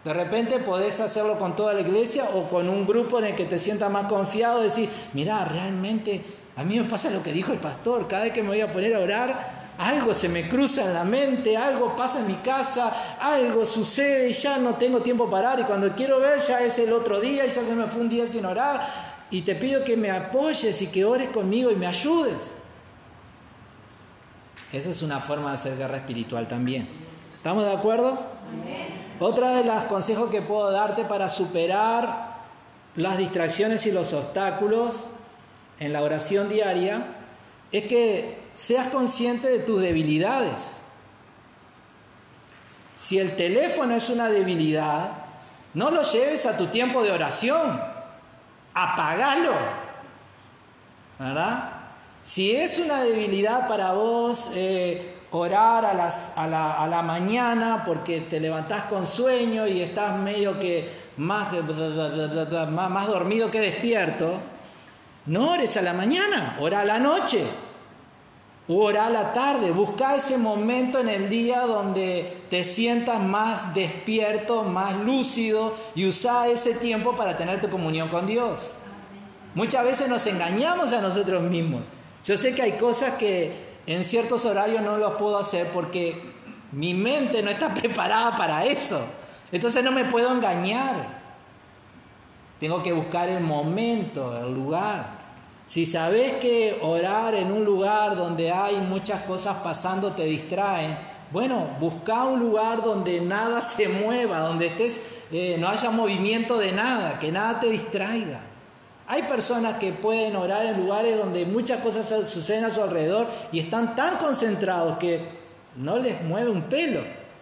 [0.03, 3.45] De repente podés hacerlo con toda la iglesia o con un grupo en el que
[3.45, 6.23] te sientas más confiado, decir, mira, realmente
[6.55, 8.71] a mí me pasa lo que dijo el pastor, cada vez que me voy a
[8.71, 13.17] poner a orar, algo se me cruza en la mente, algo pasa en mi casa,
[13.19, 16.79] algo sucede y ya no tengo tiempo para orar y cuando quiero ver ya es
[16.79, 18.85] el otro día y ya se me fue un día sin orar
[19.31, 22.51] y te pido que me apoyes y que ores conmigo y me ayudes.
[24.73, 26.87] Esa es una forma de hacer guerra espiritual también.
[27.35, 28.19] ¿Estamos de acuerdo?
[29.19, 32.37] Otra de los consejos que puedo darte para superar
[32.95, 35.07] las distracciones y los obstáculos
[35.79, 37.05] en la oración diaria
[37.71, 40.77] es que seas consciente de tus debilidades.
[42.97, 45.11] Si el teléfono es una debilidad,
[45.73, 47.81] no lo lleves a tu tiempo de oración.
[48.73, 49.53] Apagalo.
[51.17, 51.73] ¿Verdad?
[52.23, 57.83] Si es una debilidad para vos eh, orar a, las, a, la, a, la, mañana
[57.85, 64.39] porque te levantás con sueño y estás medio que más, más, dormido que despierto,
[65.27, 67.43] no ores a la mañana, ora a la noche.
[68.71, 74.61] Ora a la tarde, busca ese momento en el día donde te sientas más despierto,
[74.61, 78.73] más lúcido y usa ese tiempo para tener tu comunión con Dios.
[79.55, 81.81] Muchas veces nos engañamos a nosotros mismos.
[82.23, 86.21] Yo sé que hay cosas que en ciertos horarios no los puedo hacer porque
[86.71, 89.01] mi mente no está preparada para eso.
[89.51, 91.19] Entonces no me puedo engañar.
[92.59, 95.17] Tengo que buscar el momento, el lugar.
[95.65, 100.97] Si sabes que orar en un lugar donde hay muchas cosas pasando te distraen,
[101.31, 106.71] bueno, busca un lugar donde nada se mueva, donde estés, eh, no haya movimiento de
[106.71, 108.41] nada, que nada te distraiga.
[109.11, 113.57] Hay personas que pueden orar en lugares donde muchas cosas suceden a su alrededor y
[113.57, 115.27] están tan concentrados que
[115.75, 117.01] no les mueve un pelo,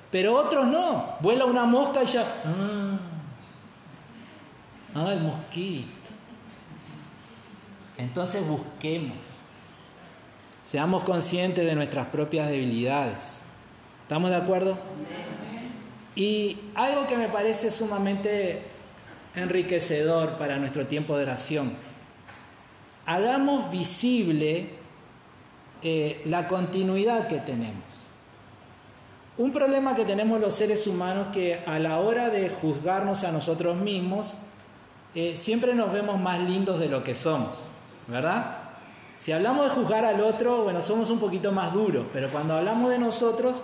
[0.10, 1.18] pero otros no.
[1.20, 3.00] Vuela una mosca y ya, ah,
[4.96, 5.90] ah el mosquito.
[7.98, 9.18] Entonces busquemos,
[10.64, 13.42] seamos conscientes de nuestras propias debilidades.
[14.04, 14.78] ¿Estamos de acuerdo?
[16.16, 18.77] Y algo que me parece sumamente
[19.38, 21.74] enriquecedor para nuestro tiempo de oración,
[23.06, 24.70] hagamos visible
[25.82, 27.84] eh, la continuidad que tenemos.
[29.38, 33.78] Un problema que tenemos los seres humanos que a la hora de juzgarnos a nosotros
[33.78, 34.36] mismos,
[35.16, 37.58] eh, siempre nos vemos más lindos de lo que somos.
[38.08, 38.58] ¿verdad?
[39.20, 42.90] Si hablamos de juzgar al otro, bueno, somos un poquito más duros, pero cuando hablamos
[42.90, 43.62] de nosotros,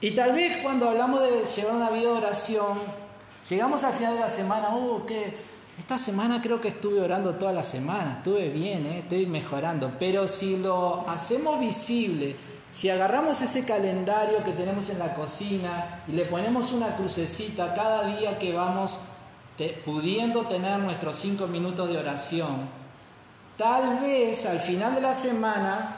[0.00, 2.78] y tal vez cuando hablamos de llevar una vida de oración,
[3.48, 5.36] llegamos al final de la semana, uh, que
[5.78, 9.00] esta semana creo que estuve orando toda la semana, estuve bien, ¿eh?
[9.00, 12.36] estoy mejorando, pero si lo hacemos visible,
[12.70, 18.16] si agarramos ese calendario que tenemos en la cocina y le ponemos una crucecita cada
[18.16, 18.98] día que vamos
[19.84, 22.84] pudiendo tener nuestros cinco minutos de oración,
[23.56, 25.96] Tal vez al final de la semana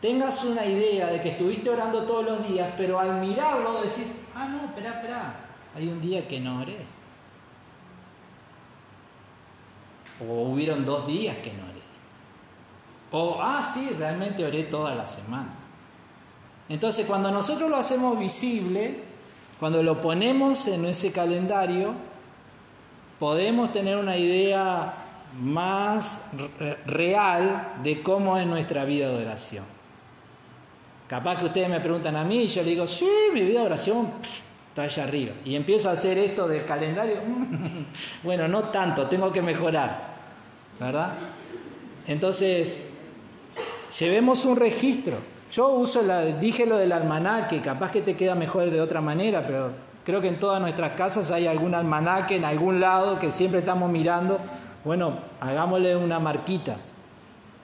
[0.00, 4.48] tengas una idea de que estuviste orando todos los días, pero al mirarlo decís, ah,
[4.48, 5.34] no, espera, espera,
[5.78, 6.76] hay un día que no oré.
[10.20, 11.78] O hubieron dos días que no oré.
[13.10, 15.50] O, ah, sí, realmente oré toda la semana.
[16.68, 19.02] Entonces, cuando nosotros lo hacemos visible,
[19.58, 21.94] cuando lo ponemos en ese calendario,
[23.18, 24.92] podemos tener una idea
[25.40, 26.22] más
[26.86, 29.64] real de cómo es nuestra vida de oración.
[31.06, 34.10] Capaz que ustedes me preguntan a mí yo le digo, sí, mi vida de oración
[34.68, 35.32] está allá arriba.
[35.44, 37.16] Y empiezo a hacer esto del calendario.
[38.22, 40.16] bueno, no tanto, tengo que mejorar.
[40.78, 41.14] ¿Verdad?
[42.06, 42.80] Entonces,
[43.98, 45.16] llevemos un registro.
[45.52, 49.46] Yo uso la, dije lo del almanaque, capaz que te queda mejor de otra manera,
[49.46, 49.72] pero
[50.04, 53.90] creo que en todas nuestras casas hay algún almanaque en algún lado que siempre estamos
[53.90, 54.38] mirando
[54.84, 56.76] bueno, hagámosle una marquita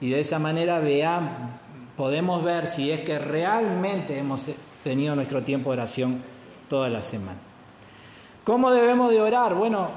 [0.01, 1.31] y de esa manera veamos,
[1.95, 4.45] podemos ver si es que realmente hemos
[4.83, 6.21] tenido nuestro tiempo de oración
[6.75, 7.39] toda la semana.
[8.43, 9.55] ¿Cómo debemos de orar?
[9.55, 9.91] Bueno,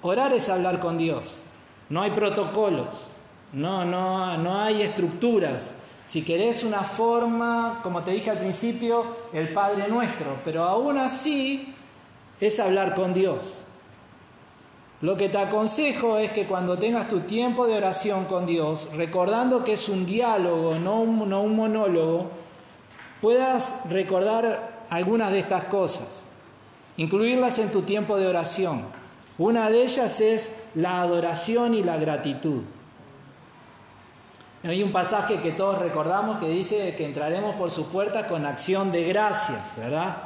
[0.00, 1.42] orar es hablar con Dios.
[1.90, 3.16] No hay protocolos,
[3.52, 5.74] no, no, no hay estructuras.
[6.06, 11.74] Si querés una forma, como te dije al principio, el Padre nuestro, pero aún así
[12.40, 13.58] es hablar con Dios.
[15.02, 19.64] Lo que te aconsejo es que cuando tengas tu tiempo de oración con Dios, recordando
[19.64, 22.30] que es un diálogo, no un, no un monólogo,
[23.20, 26.06] puedas recordar algunas de estas cosas,
[26.96, 28.82] incluirlas en tu tiempo de oración.
[29.38, 32.62] Una de ellas es la adoración y la gratitud.
[34.62, 38.92] Hay un pasaje que todos recordamos que dice que entraremos por su puerta con acción
[38.92, 40.18] de gracias, ¿verdad?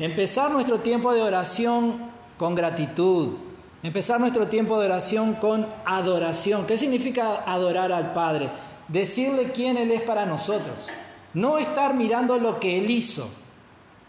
[0.00, 3.36] Empezar nuestro tiempo de oración con gratitud,
[3.80, 6.66] Empezar nuestro tiempo de oración con adoración.
[6.66, 8.50] ¿Qué significa adorar al Padre?
[8.88, 10.74] Decirle quién Él es para nosotros.
[11.34, 13.28] no estar mirando lo que Él hizo.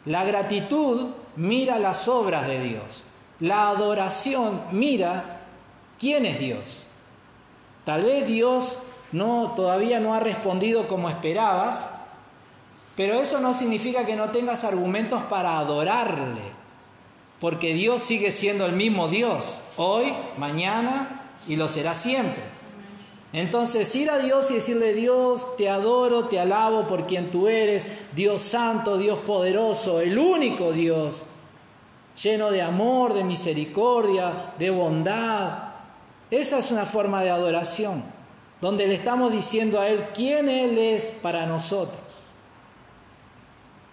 [0.10, 3.04] La gratitud mira las obras de Dios.
[3.40, 5.42] La adoración mira
[6.00, 6.88] quién es Dios.
[7.86, 8.80] Tal vez Dios
[9.12, 11.90] no todavía no ha respondido como esperabas,
[12.96, 16.42] pero eso no significa que no tengas argumentos para adorarle,
[17.40, 22.42] porque Dios sigue siendo el mismo Dios, hoy, mañana y lo será siempre.
[23.32, 27.86] Entonces ir a Dios y decirle, Dios, te adoro, te alabo por quien tú eres,
[28.16, 31.24] Dios santo, Dios poderoso, el único Dios,
[32.22, 35.74] lleno de amor, de misericordia, de bondad.
[36.32, 38.04] Esa es una forma de adoración,
[38.62, 42.02] donde le estamos diciendo a Él quién Él es para nosotros.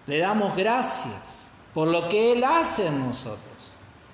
[0.07, 1.43] Le damos gracias
[1.75, 3.41] por lo que Él hace en nosotros.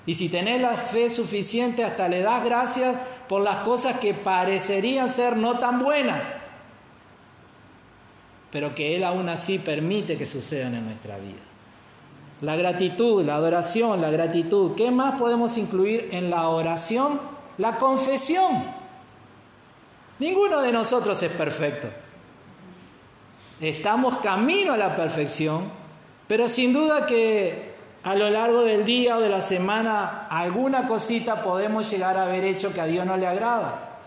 [0.05, 2.97] Y si tenés la fe suficiente, hasta le das gracias
[3.33, 6.35] por las cosas que parecerían ser no tan buenas,
[8.51, 11.41] pero que Él aún así permite que sucedan en nuestra vida.
[12.41, 14.75] La gratitud, la adoración, la gratitud.
[14.75, 17.19] ¿Qué más podemos incluir en la oración?
[17.57, 18.65] La confesión.
[20.19, 21.89] Ninguno de nosotros es perfecto.
[23.59, 25.71] Estamos camino a la perfección,
[26.27, 27.72] pero sin duda que
[28.03, 32.43] a lo largo del día o de la semana alguna cosita podemos llegar a haber
[32.43, 33.99] hecho que a Dios no le agrada.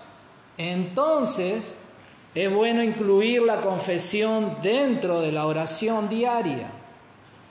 [0.59, 1.76] Entonces,
[2.34, 6.68] es bueno incluir la confesión dentro de la oración diaria.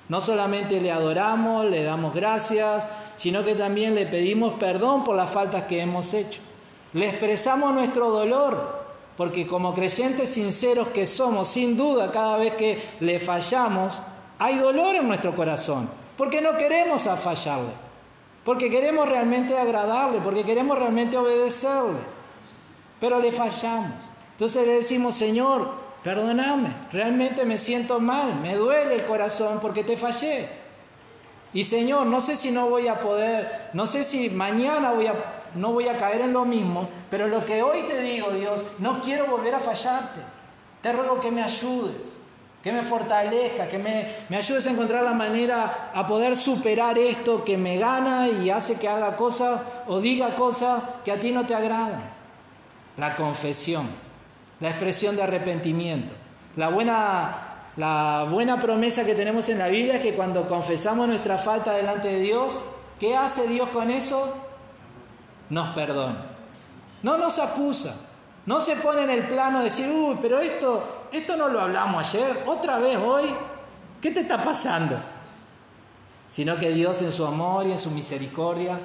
[0.07, 5.31] No solamente le adoramos, le damos gracias, sino que también le pedimos perdón por las
[5.31, 6.41] faltas que hemos hecho.
[6.93, 8.85] Le expresamos nuestro dolor,
[9.17, 13.99] porque como creyentes sinceros que somos, sin duda, cada vez que le fallamos,
[14.37, 16.04] hay dolor en nuestro corazón.
[16.18, 17.74] Porque no queremos fallarle.
[18.43, 20.20] Porque queremos realmente agradarle.
[20.20, 21.99] Porque queremos realmente obedecerle.
[22.99, 23.91] Pero le fallamos.
[24.32, 25.72] Entonces le decimos, Señor,
[26.03, 26.74] perdóname.
[26.91, 28.36] Realmente me siento mal.
[28.41, 30.49] Me duele el corazón porque te fallé.
[31.53, 34.93] Y Señor, no sé si no voy a poder, no sé si mañana
[35.53, 39.01] no voy a caer en lo mismo, pero lo que hoy te digo, Dios, no
[39.01, 40.20] quiero volver a fallarte.
[40.82, 41.95] Te ruego que me ayudes
[42.66, 47.45] que me fortalezca, que me, me, ayudes a encontrar la manera a poder superar esto
[47.45, 51.45] que me gana y hace que haga cosas o diga cosas que a ti no
[51.45, 52.03] te agradan.
[52.97, 53.88] La confesión,
[54.59, 56.11] la expresión de arrepentimiento.
[56.55, 57.36] La buena,
[57.78, 62.07] la buena promesa que tenemos en la Biblia es que cuando confesamos nuestra falta delante
[62.07, 62.63] de Dios,
[62.99, 64.38] ¿qué hace Dios con eso?
[65.51, 66.32] Nos perdona.
[67.03, 67.95] No nos acusa.
[68.47, 72.07] No se pone en el plano de decir, uy, pero esto esto no lo hablamos
[72.07, 73.34] ayer, otra vez hoy,
[74.01, 74.97] ¿qué te está pasando?
[76.30, 78.80] Sino que Dios en su amor y en su misericordia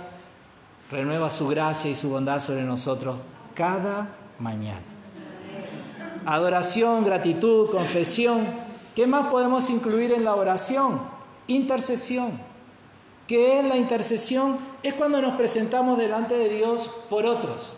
[0.91, 3.17] renueva su gracia y su bondad sobre nosotros
[3.55, 4.09] cada
[4.39, 4.81] mañana.
[6.27, 8.47] Adoración, gratitud, confesión.
[8.95, 11.01] ¿Qué más podemos incluir en la oración?
[11.47, 12.41] Intercesión.
[13.27, 14.59] ¿Qué es la intercesión?
[14.83, 17.77] Es cuando nos presentamos delante de Dios por otros.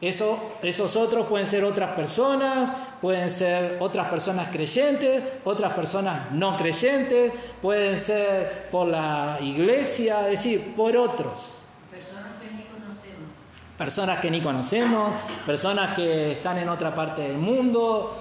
[0.00, 2.72] Eso, esos otros pueden ser otras personas,
[3.02, 10.42] pueden ser otras personas creyentes, otras personas no creyentes, pueden ser por la iglesia, es
[10.42, 11.64] decir, por otros.
[11.90, 13.28] Personas que ni conocemos.
[13.76, 18.16] Personas que ni conocemos, personas que están en otra parte del mundo.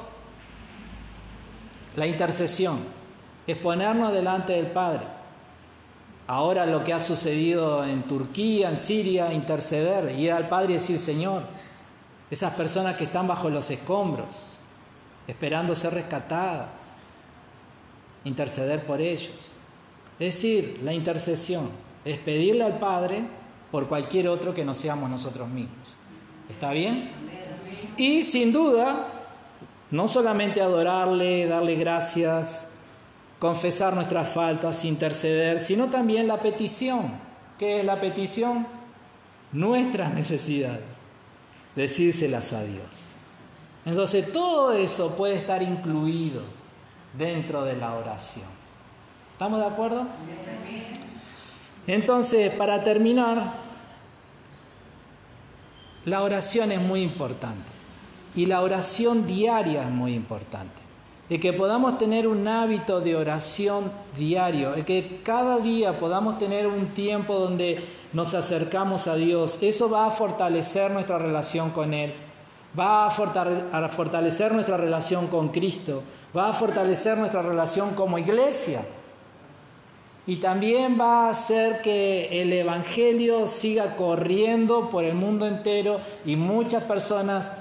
[1.96, 2.80] La intercesión
[3.48, 5.04] es ponernos delante del Padre.
[6.28, 11.00] Ahora lo que ha sucedido en Turquía, en Siria, interceder, ir al Padre y decir,
[11.00, 11.44] Señor,
[12.30, 14.28] esas personas que están bajo los escombros,
[15.28, 16.70] esperando ser rescatadas,
[18.24, 19.52] interceder por ellos.
[20.20, 21.70] Es decir, la intercesión
[22.06, 23.24] es pedirle al Padre
[23.72, 25.88] por cualquier otro que no seamos nosotros mismos.
[26.50, 27.12] ¿Está bien?
[27.98, 29.08] Y sin duda,
[29.92, 32.68] no solamente adorarle, darle gracias,
[33.40, 37.14] confesar nuestras faltas, interceder, sino también la petición.
[37.58, 38.68] ¿Qué es la petición?
[39.52, 40.99] Nuestras necesidades.
[41.76, 43.10] Decírselas a Dios.
[43.86, 46.42] Entonces todo eso puede estar incluido
[47.18, 48.48] dentro de la oración.
[49.34, 50.08] ¿Estamos de acuerdo?
[51.88, 53.54] Entonces, para terminar,
[56.06, 57.72] la oración es muy importante
[58.36, 60.89] y la oración diaria es muy importante.
[61.30, 66.68] Y que podamos tener un hábito de oración diario, y que cada día podamos tener
[66.68, 67.80] un tiempo donde
[68.14, 72.14] nos acercamos a Dios, eso va a fortalecer nuestra relación con Él
[72.78, 76.04] va a fortalecer nuestra relación con Cristo,
[76.36, 78.82] va a fortalecer nuestra relación como iglesia.
[80.28, 86.36] Y también va a hacer que el Evangelio siga corriendo por el mundo entero y
[86.36, 87.52] muchas personas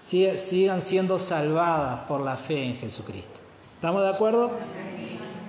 [0.00, 3.40] sigan siendo salvadas por la fe en Jesucristo.
[3.74, 4.50] ¿Estamos de acuerdo?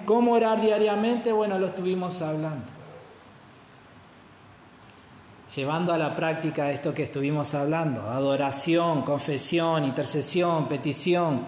[0.06, 1.32] ¿Cómo orar diariamente?
[1.32, 2.66] Bueno, lo estuvimos hablando.
[5.56, 11.42] Llevando a la práctica esto que estuvimos hablando, adoración, confesión, intercesión, petición,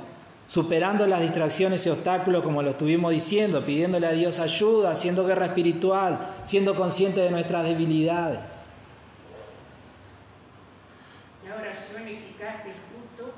[0.45, 5.45] superando las distracciones y obstáculos como lo estuvimos diciendo, pidiéndole a Dios ayuda, haciendo guerra
[5.45, 8.39] espiritual, siendo consciente de nuestras debilidades.
[11.47, 13.33] La oración eficaz del justo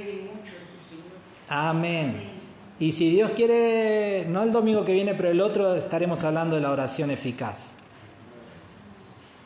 [0.00, 1.18] puede mucho su Señor.
[1.48, 2.38] Amén.
[2.80, 6.62] Y si Dios quiere, no el domingo que viene, pero el otro estaremos hablando de
[6.62, 7.72] la oración eficaz.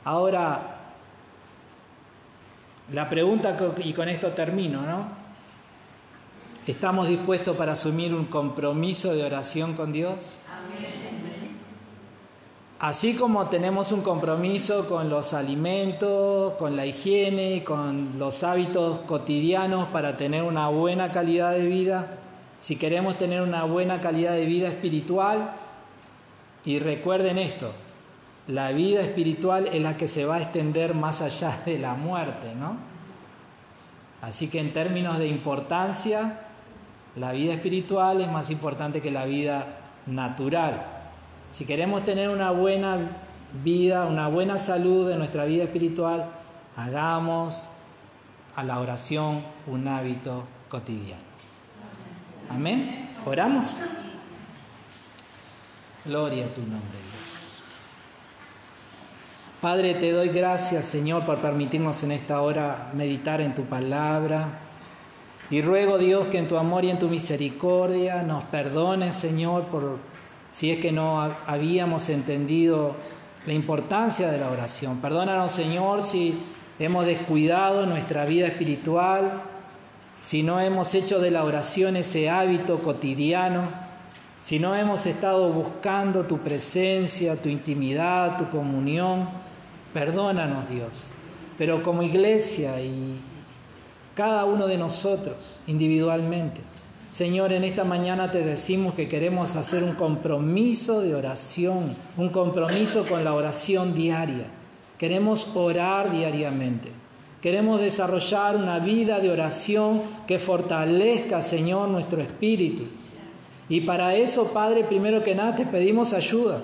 [0.04, 0.76] Ahora,
[2.92, 5.22] la pregunta, y con esto termino, ¿no?
[6.66, 10.36] ¿Estamos dispuestos para asumir un compromiso de oración con Dios?
[12.82, 19.86] Así como tenemos un compromiso con los alimentos, con la higiene, con los hábitos cotidianos
[19.90, 22.18] para tener una buena calidad de vida,
[22.58, 25.52] si queremos tener una buena calidad de vida espiritual,
[26.64, 27.70] y recuerden esto,
[28.48, 32.52] la vida espiritual es la que se va a extender más allá de la muerte,
[32.56, 32.78] ¿no?
[34.22, 36.40] Así que en términos de importancia,
[37.14, 39.66] la vida espiritual es más importante que la vida
[40.06, 41.01] natural.
[41.52, 42.98] Si queremos tener una buena
[43.62, 46.30] vida, una buena salud en nuestra vida espiritual,
[46.76, 47.68] hagamos
[48.56, 51.20] a la oración un hábito cotidiano.
[52.48, 53.10] Amén.
[53.26, 53.76] ¿Oramos?
[56.06, 57.58] Gloria a tu nombre, Dios.
[59.60, 64.58] Padre, te doy gracias, Señor, por permitirnos en esta hora meditar en tu palabra.
[65.50, 69.98] Y ruego Dios que en tu amor y en tu misericordia nos perdones, Señor, por
[70.52, 72.94] si es que no habíamos entendido
[73.46, 75.00] la importancia de la oración.
[75.00, 76.38] Perdónanos, Señor, si
[76.78, 79.42] hemos descuidado nuestra vida espiritual,
[80.20, 83.68] si no hemos hecho de la oración ese hábito cotidiano,
[84.40, 89.28] si no hemos estado buscando tu presencia, tu intimidad, tu comunión.
[89.92, 91.08] Perdónanos, Dios.
[91.58, 93.18] Pero como iglesia y,
[94.14, 96.60] cada uno de nosotros individualmente.
[97.12, 103.04] Señor, en esta mañana te decimos que queremos hacer un compromiso de oración, un compromiso
[103.06, 104.46] con la oración diaria.
[104.96, 106.88] Queremos orar diariamente.
[107.42, 112.84] Queremos desarrollar una vida de oración que fortalezca, Señor, nuestro espíritu.
[113.68, 116.62] Y para eso, Padre, primero que nada te pedimos ayuda.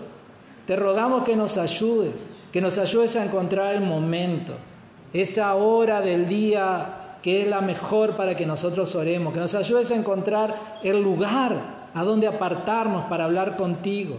[0.66, 4.55] Te rogamos que nos ayudes, que nos ayudes a encontrar el momento,
[5.12, 9.90] esa hora del día que es la mejor para que nosotros oremos, que nos ayudes
[9.90, 14.18] a encontrar el lugar a donde apartarnos para hablar contigo.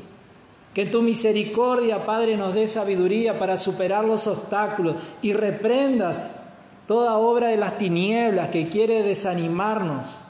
[0.74, 6.40] Que tu misericordia, Padre, nos dé sabiduría para superar los obstáculos y reprendas
[6.88, 10.22] toda obra de las tinieblas que quiere desanimarnos,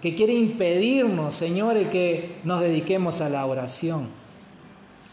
[0.00, 4.08] que quiere impedirnos, Señor, el que nos dediquemos a la oración.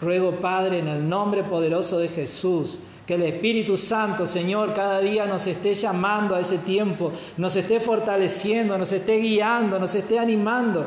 [0.02, 5.26] Ruego, Padre, en el nombre poderoso de Jesús, que el Espíritu Santo, Señor, cada día
[5.28, 10.86] nos esté llamando a ese tiempo, nos esté fortaleciendo, nos esté guiando, nos esté animando.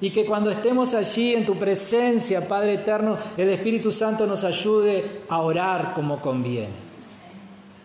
[0.00, 5.22] Y que cuando estemos allí en tu presencia, Padre Eterno, el Espíritu Santo nos ayude
[5.28, 6.74] a orar como conviene.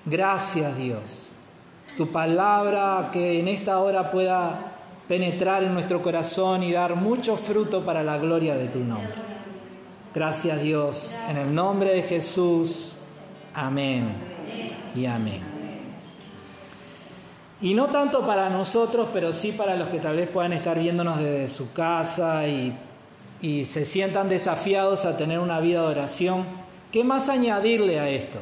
[0.05, 1.27] Gracias Dios.
[1.95, 4.73] Tu palabra que en esta hora pueda
[5.07, 9.13] penetrar en nuestro corazón y dar mucho fruto para la gloria de tu nombre.
[10.13, 11.15] Gracias Dios.
[11.29, 12.98] En el nombre de Jesús.
[13.53, 14.13] Amén
[14.95, 15.41] y amén.
[17.61, 21.19] Y no tanto para nosotros, pero sí para los que tal vez puedan estar viéndonos
[21.19, 22.73] desde su casa y,
[23.41, 26.45] y se sientan desafiados a tener una vida de oración.
[26.91, 28.39] ¿Qué más añadirle a esto?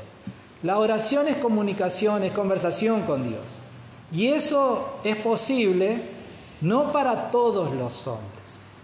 [0.62, 3.64] La oración es comunicación, es conversación con Dios.
[4.12, 6.01] Y eso es posible
[6.62, 8.84] no para todos los hombres,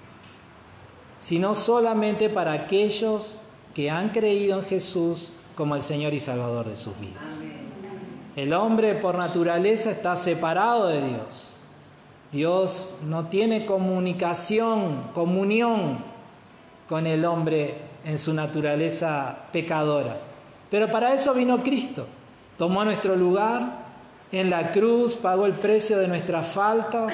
[1.19, 3.39] sino solamente para aquellos
[3.74, 7.43] que han creído en Jesús como el Señor y Salvador de sus vidas.
[8.36, 11.56] El hombre por naturaleza está separado de Dios.
[12.32, 15.99] Dios no tiene comunicación, comunión
[16.89, 20.18] con el hombre en su naturaleza pecadora.
[20.72, 22.08] Pero para eso vino Cristo.
[22.58, 23.62] Tomó nuestro lugar
[24.32, 27.14] en la cruz, pagó el precio de nuestras faltas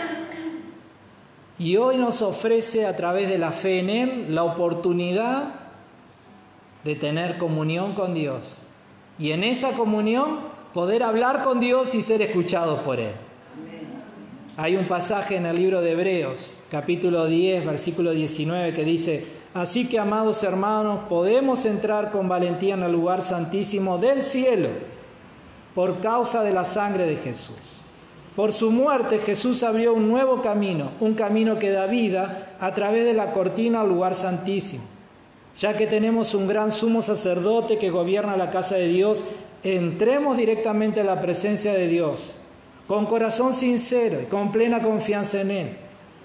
[1.57, 5.53] y hoy nos ofrece a través de la fe en Él la oportunidad
[6.83, 8.63] de tener comunión con Dios.
[9.17, 10.39] Y en esa comunión
[10.73, 13.13] poder hablar con Dios y ser escuchados por Él.
[14.57, 19.87] Hay un pasaje en el libro de Hebreos, capítulo 10, versículo 19, que dice, así
[19.87, 24.69] que amados hermanos, podemos entrar con valentía en el lugar santísimo del cielo
[25.73, 27.55] por causa de la sangre de Jesús.
[28.35, 33.05] Por su muerte Jesús abrió un nuevo camino, un camino que da vida a través
[33.05, 34.98] de la cortina al lugar santísimo.
[35.57, 39.23] Ya que tenemos un gran sumo sacerdote que gobierna la casa de Dios,
[39.63, 42.37] entremos directamente a la presencia de Dios,
[42.87, 45.77] con corazón sincero y con plena confianza en Él,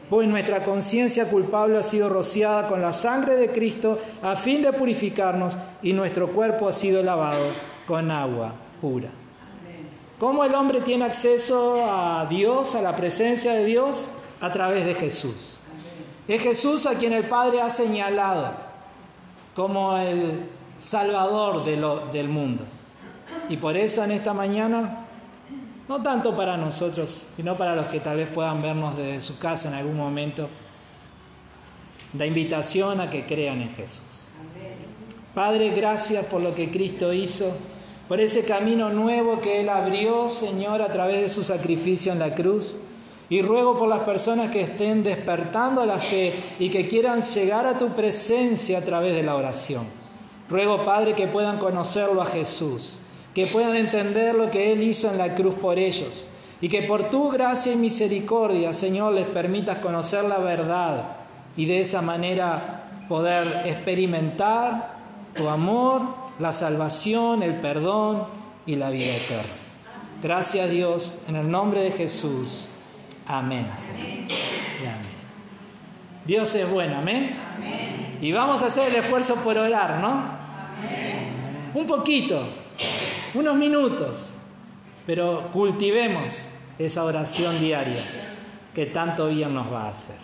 [0.08, 4.72] pues nuestra conciencia culpable ha sido rociada con la sangre de Cristo a fin de
[4.72, 7.46] purificarnos y nuestro cuerpo ha sido lavado
[7.86, 9.10] con agua pura.
[10.18, 14.08] ¿Cómo el hombre tiene acceso a Dios, a la presencia de Dios?
[14.40, 15.58] A través de Jesús.
[16.28, 18.52] Es Jesús a quien el Padre ha señalado
[19.54, 20.46] como el
[20.78, 22.64] Salvador del mundo.
[23.48, 25.06] Y por eso en esta mañana,
[25.88, 29.68] no tanto para nosotros, sino para los que tal vez puedan vernos desde su casa
[29.68, 30.48] en algún momento,
[32.12, 34.28] da invitación a que crean en Jesús.
[35.34, 37.52] Padre, gracias por lo que Cristo hizo
[38.08, 42.34] por ese camino nuevo que Él abrió, Señor, a través de su sacrificio en la
[42.34, 42.76] cruz.
[43.34, 47.66] Y ruego por las personas que estén despertando a la fe y que quieran llegar
[47.66, 49.82] a tu presencia a través de la oración.
[50.48, 53.00] Ruego, Padre, que puedan conocerlo a Jesús,
[53.34, 56.26] que puedan entender lo que Él hizo en la cruz por ellos
[56.60, 61.16] y que por tu gracia y misericordia, Señor, les permitas conocer la verdad
[61.56, 64.94] y de esa manera poder experimentar
[65.34, 66.02] tu amor
[66.38, 68.28] la salvación, el perdón
[68.64, 69.54] y la vida eterna.
[70.22, 72.68] Gracias a Dios, en el nombre de Jesús.
[73.26, 73.66] Amén.
[76.26, 77.36] Dios es bueno, amén.
[78.20, 80.44] Y vamos a hacer el esfuerzo por orar, ¿no?
[81.74, 82.46] Un poquito,
[83.34, 84.30] unos minutos,
[85.06, 86.46] pero cultivemos
[86.78, 88.02] esa oración diaria
[88.74, 90.16] que tanto bien nos va a hacer.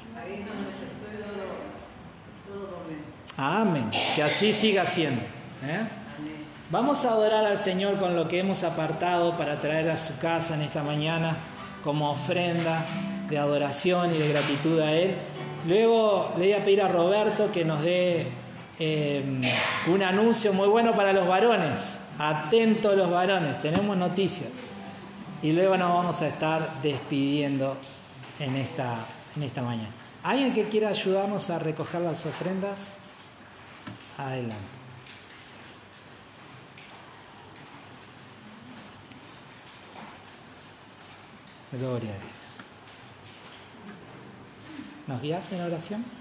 [3.36, 3.88] Amén.
[4.14, 5.22] Que así siga siendo.
[5.64, 5.86] ¿eh?
[6.70, 10.55] Vamos a adorar al Señor con lo que hemos apartado para traer a su casa
[10.55, 11.36] en esta mañana
[11.82, 12.84] como ofrenda
[13.28, 15.14] de adoración y de gratitud a Él.
[15.66, 18.26] Luego le voy a pedir a Roberto que nos dé
[18.78, 19.22] eh,
[19.86, 21.98] un anuncio muy bueno para los varones.
[22.18, 24.50] Atentos los varones, tenemos noticias.
[25.42, 27.76] Y luego nos vamos a estar despidiendo
[28.38, 28.96] en esta,
[29.36, 29.90] en esta mañana.
[30.22, 32.92] ¿Alguien que quiera ayudarnos a recoger las ofrendas?
[34.18, 34.79] Adelante.
[41.72, 42.30] Gloria a Dios.
[45.06, 46.19] ¿Nos guías en oración?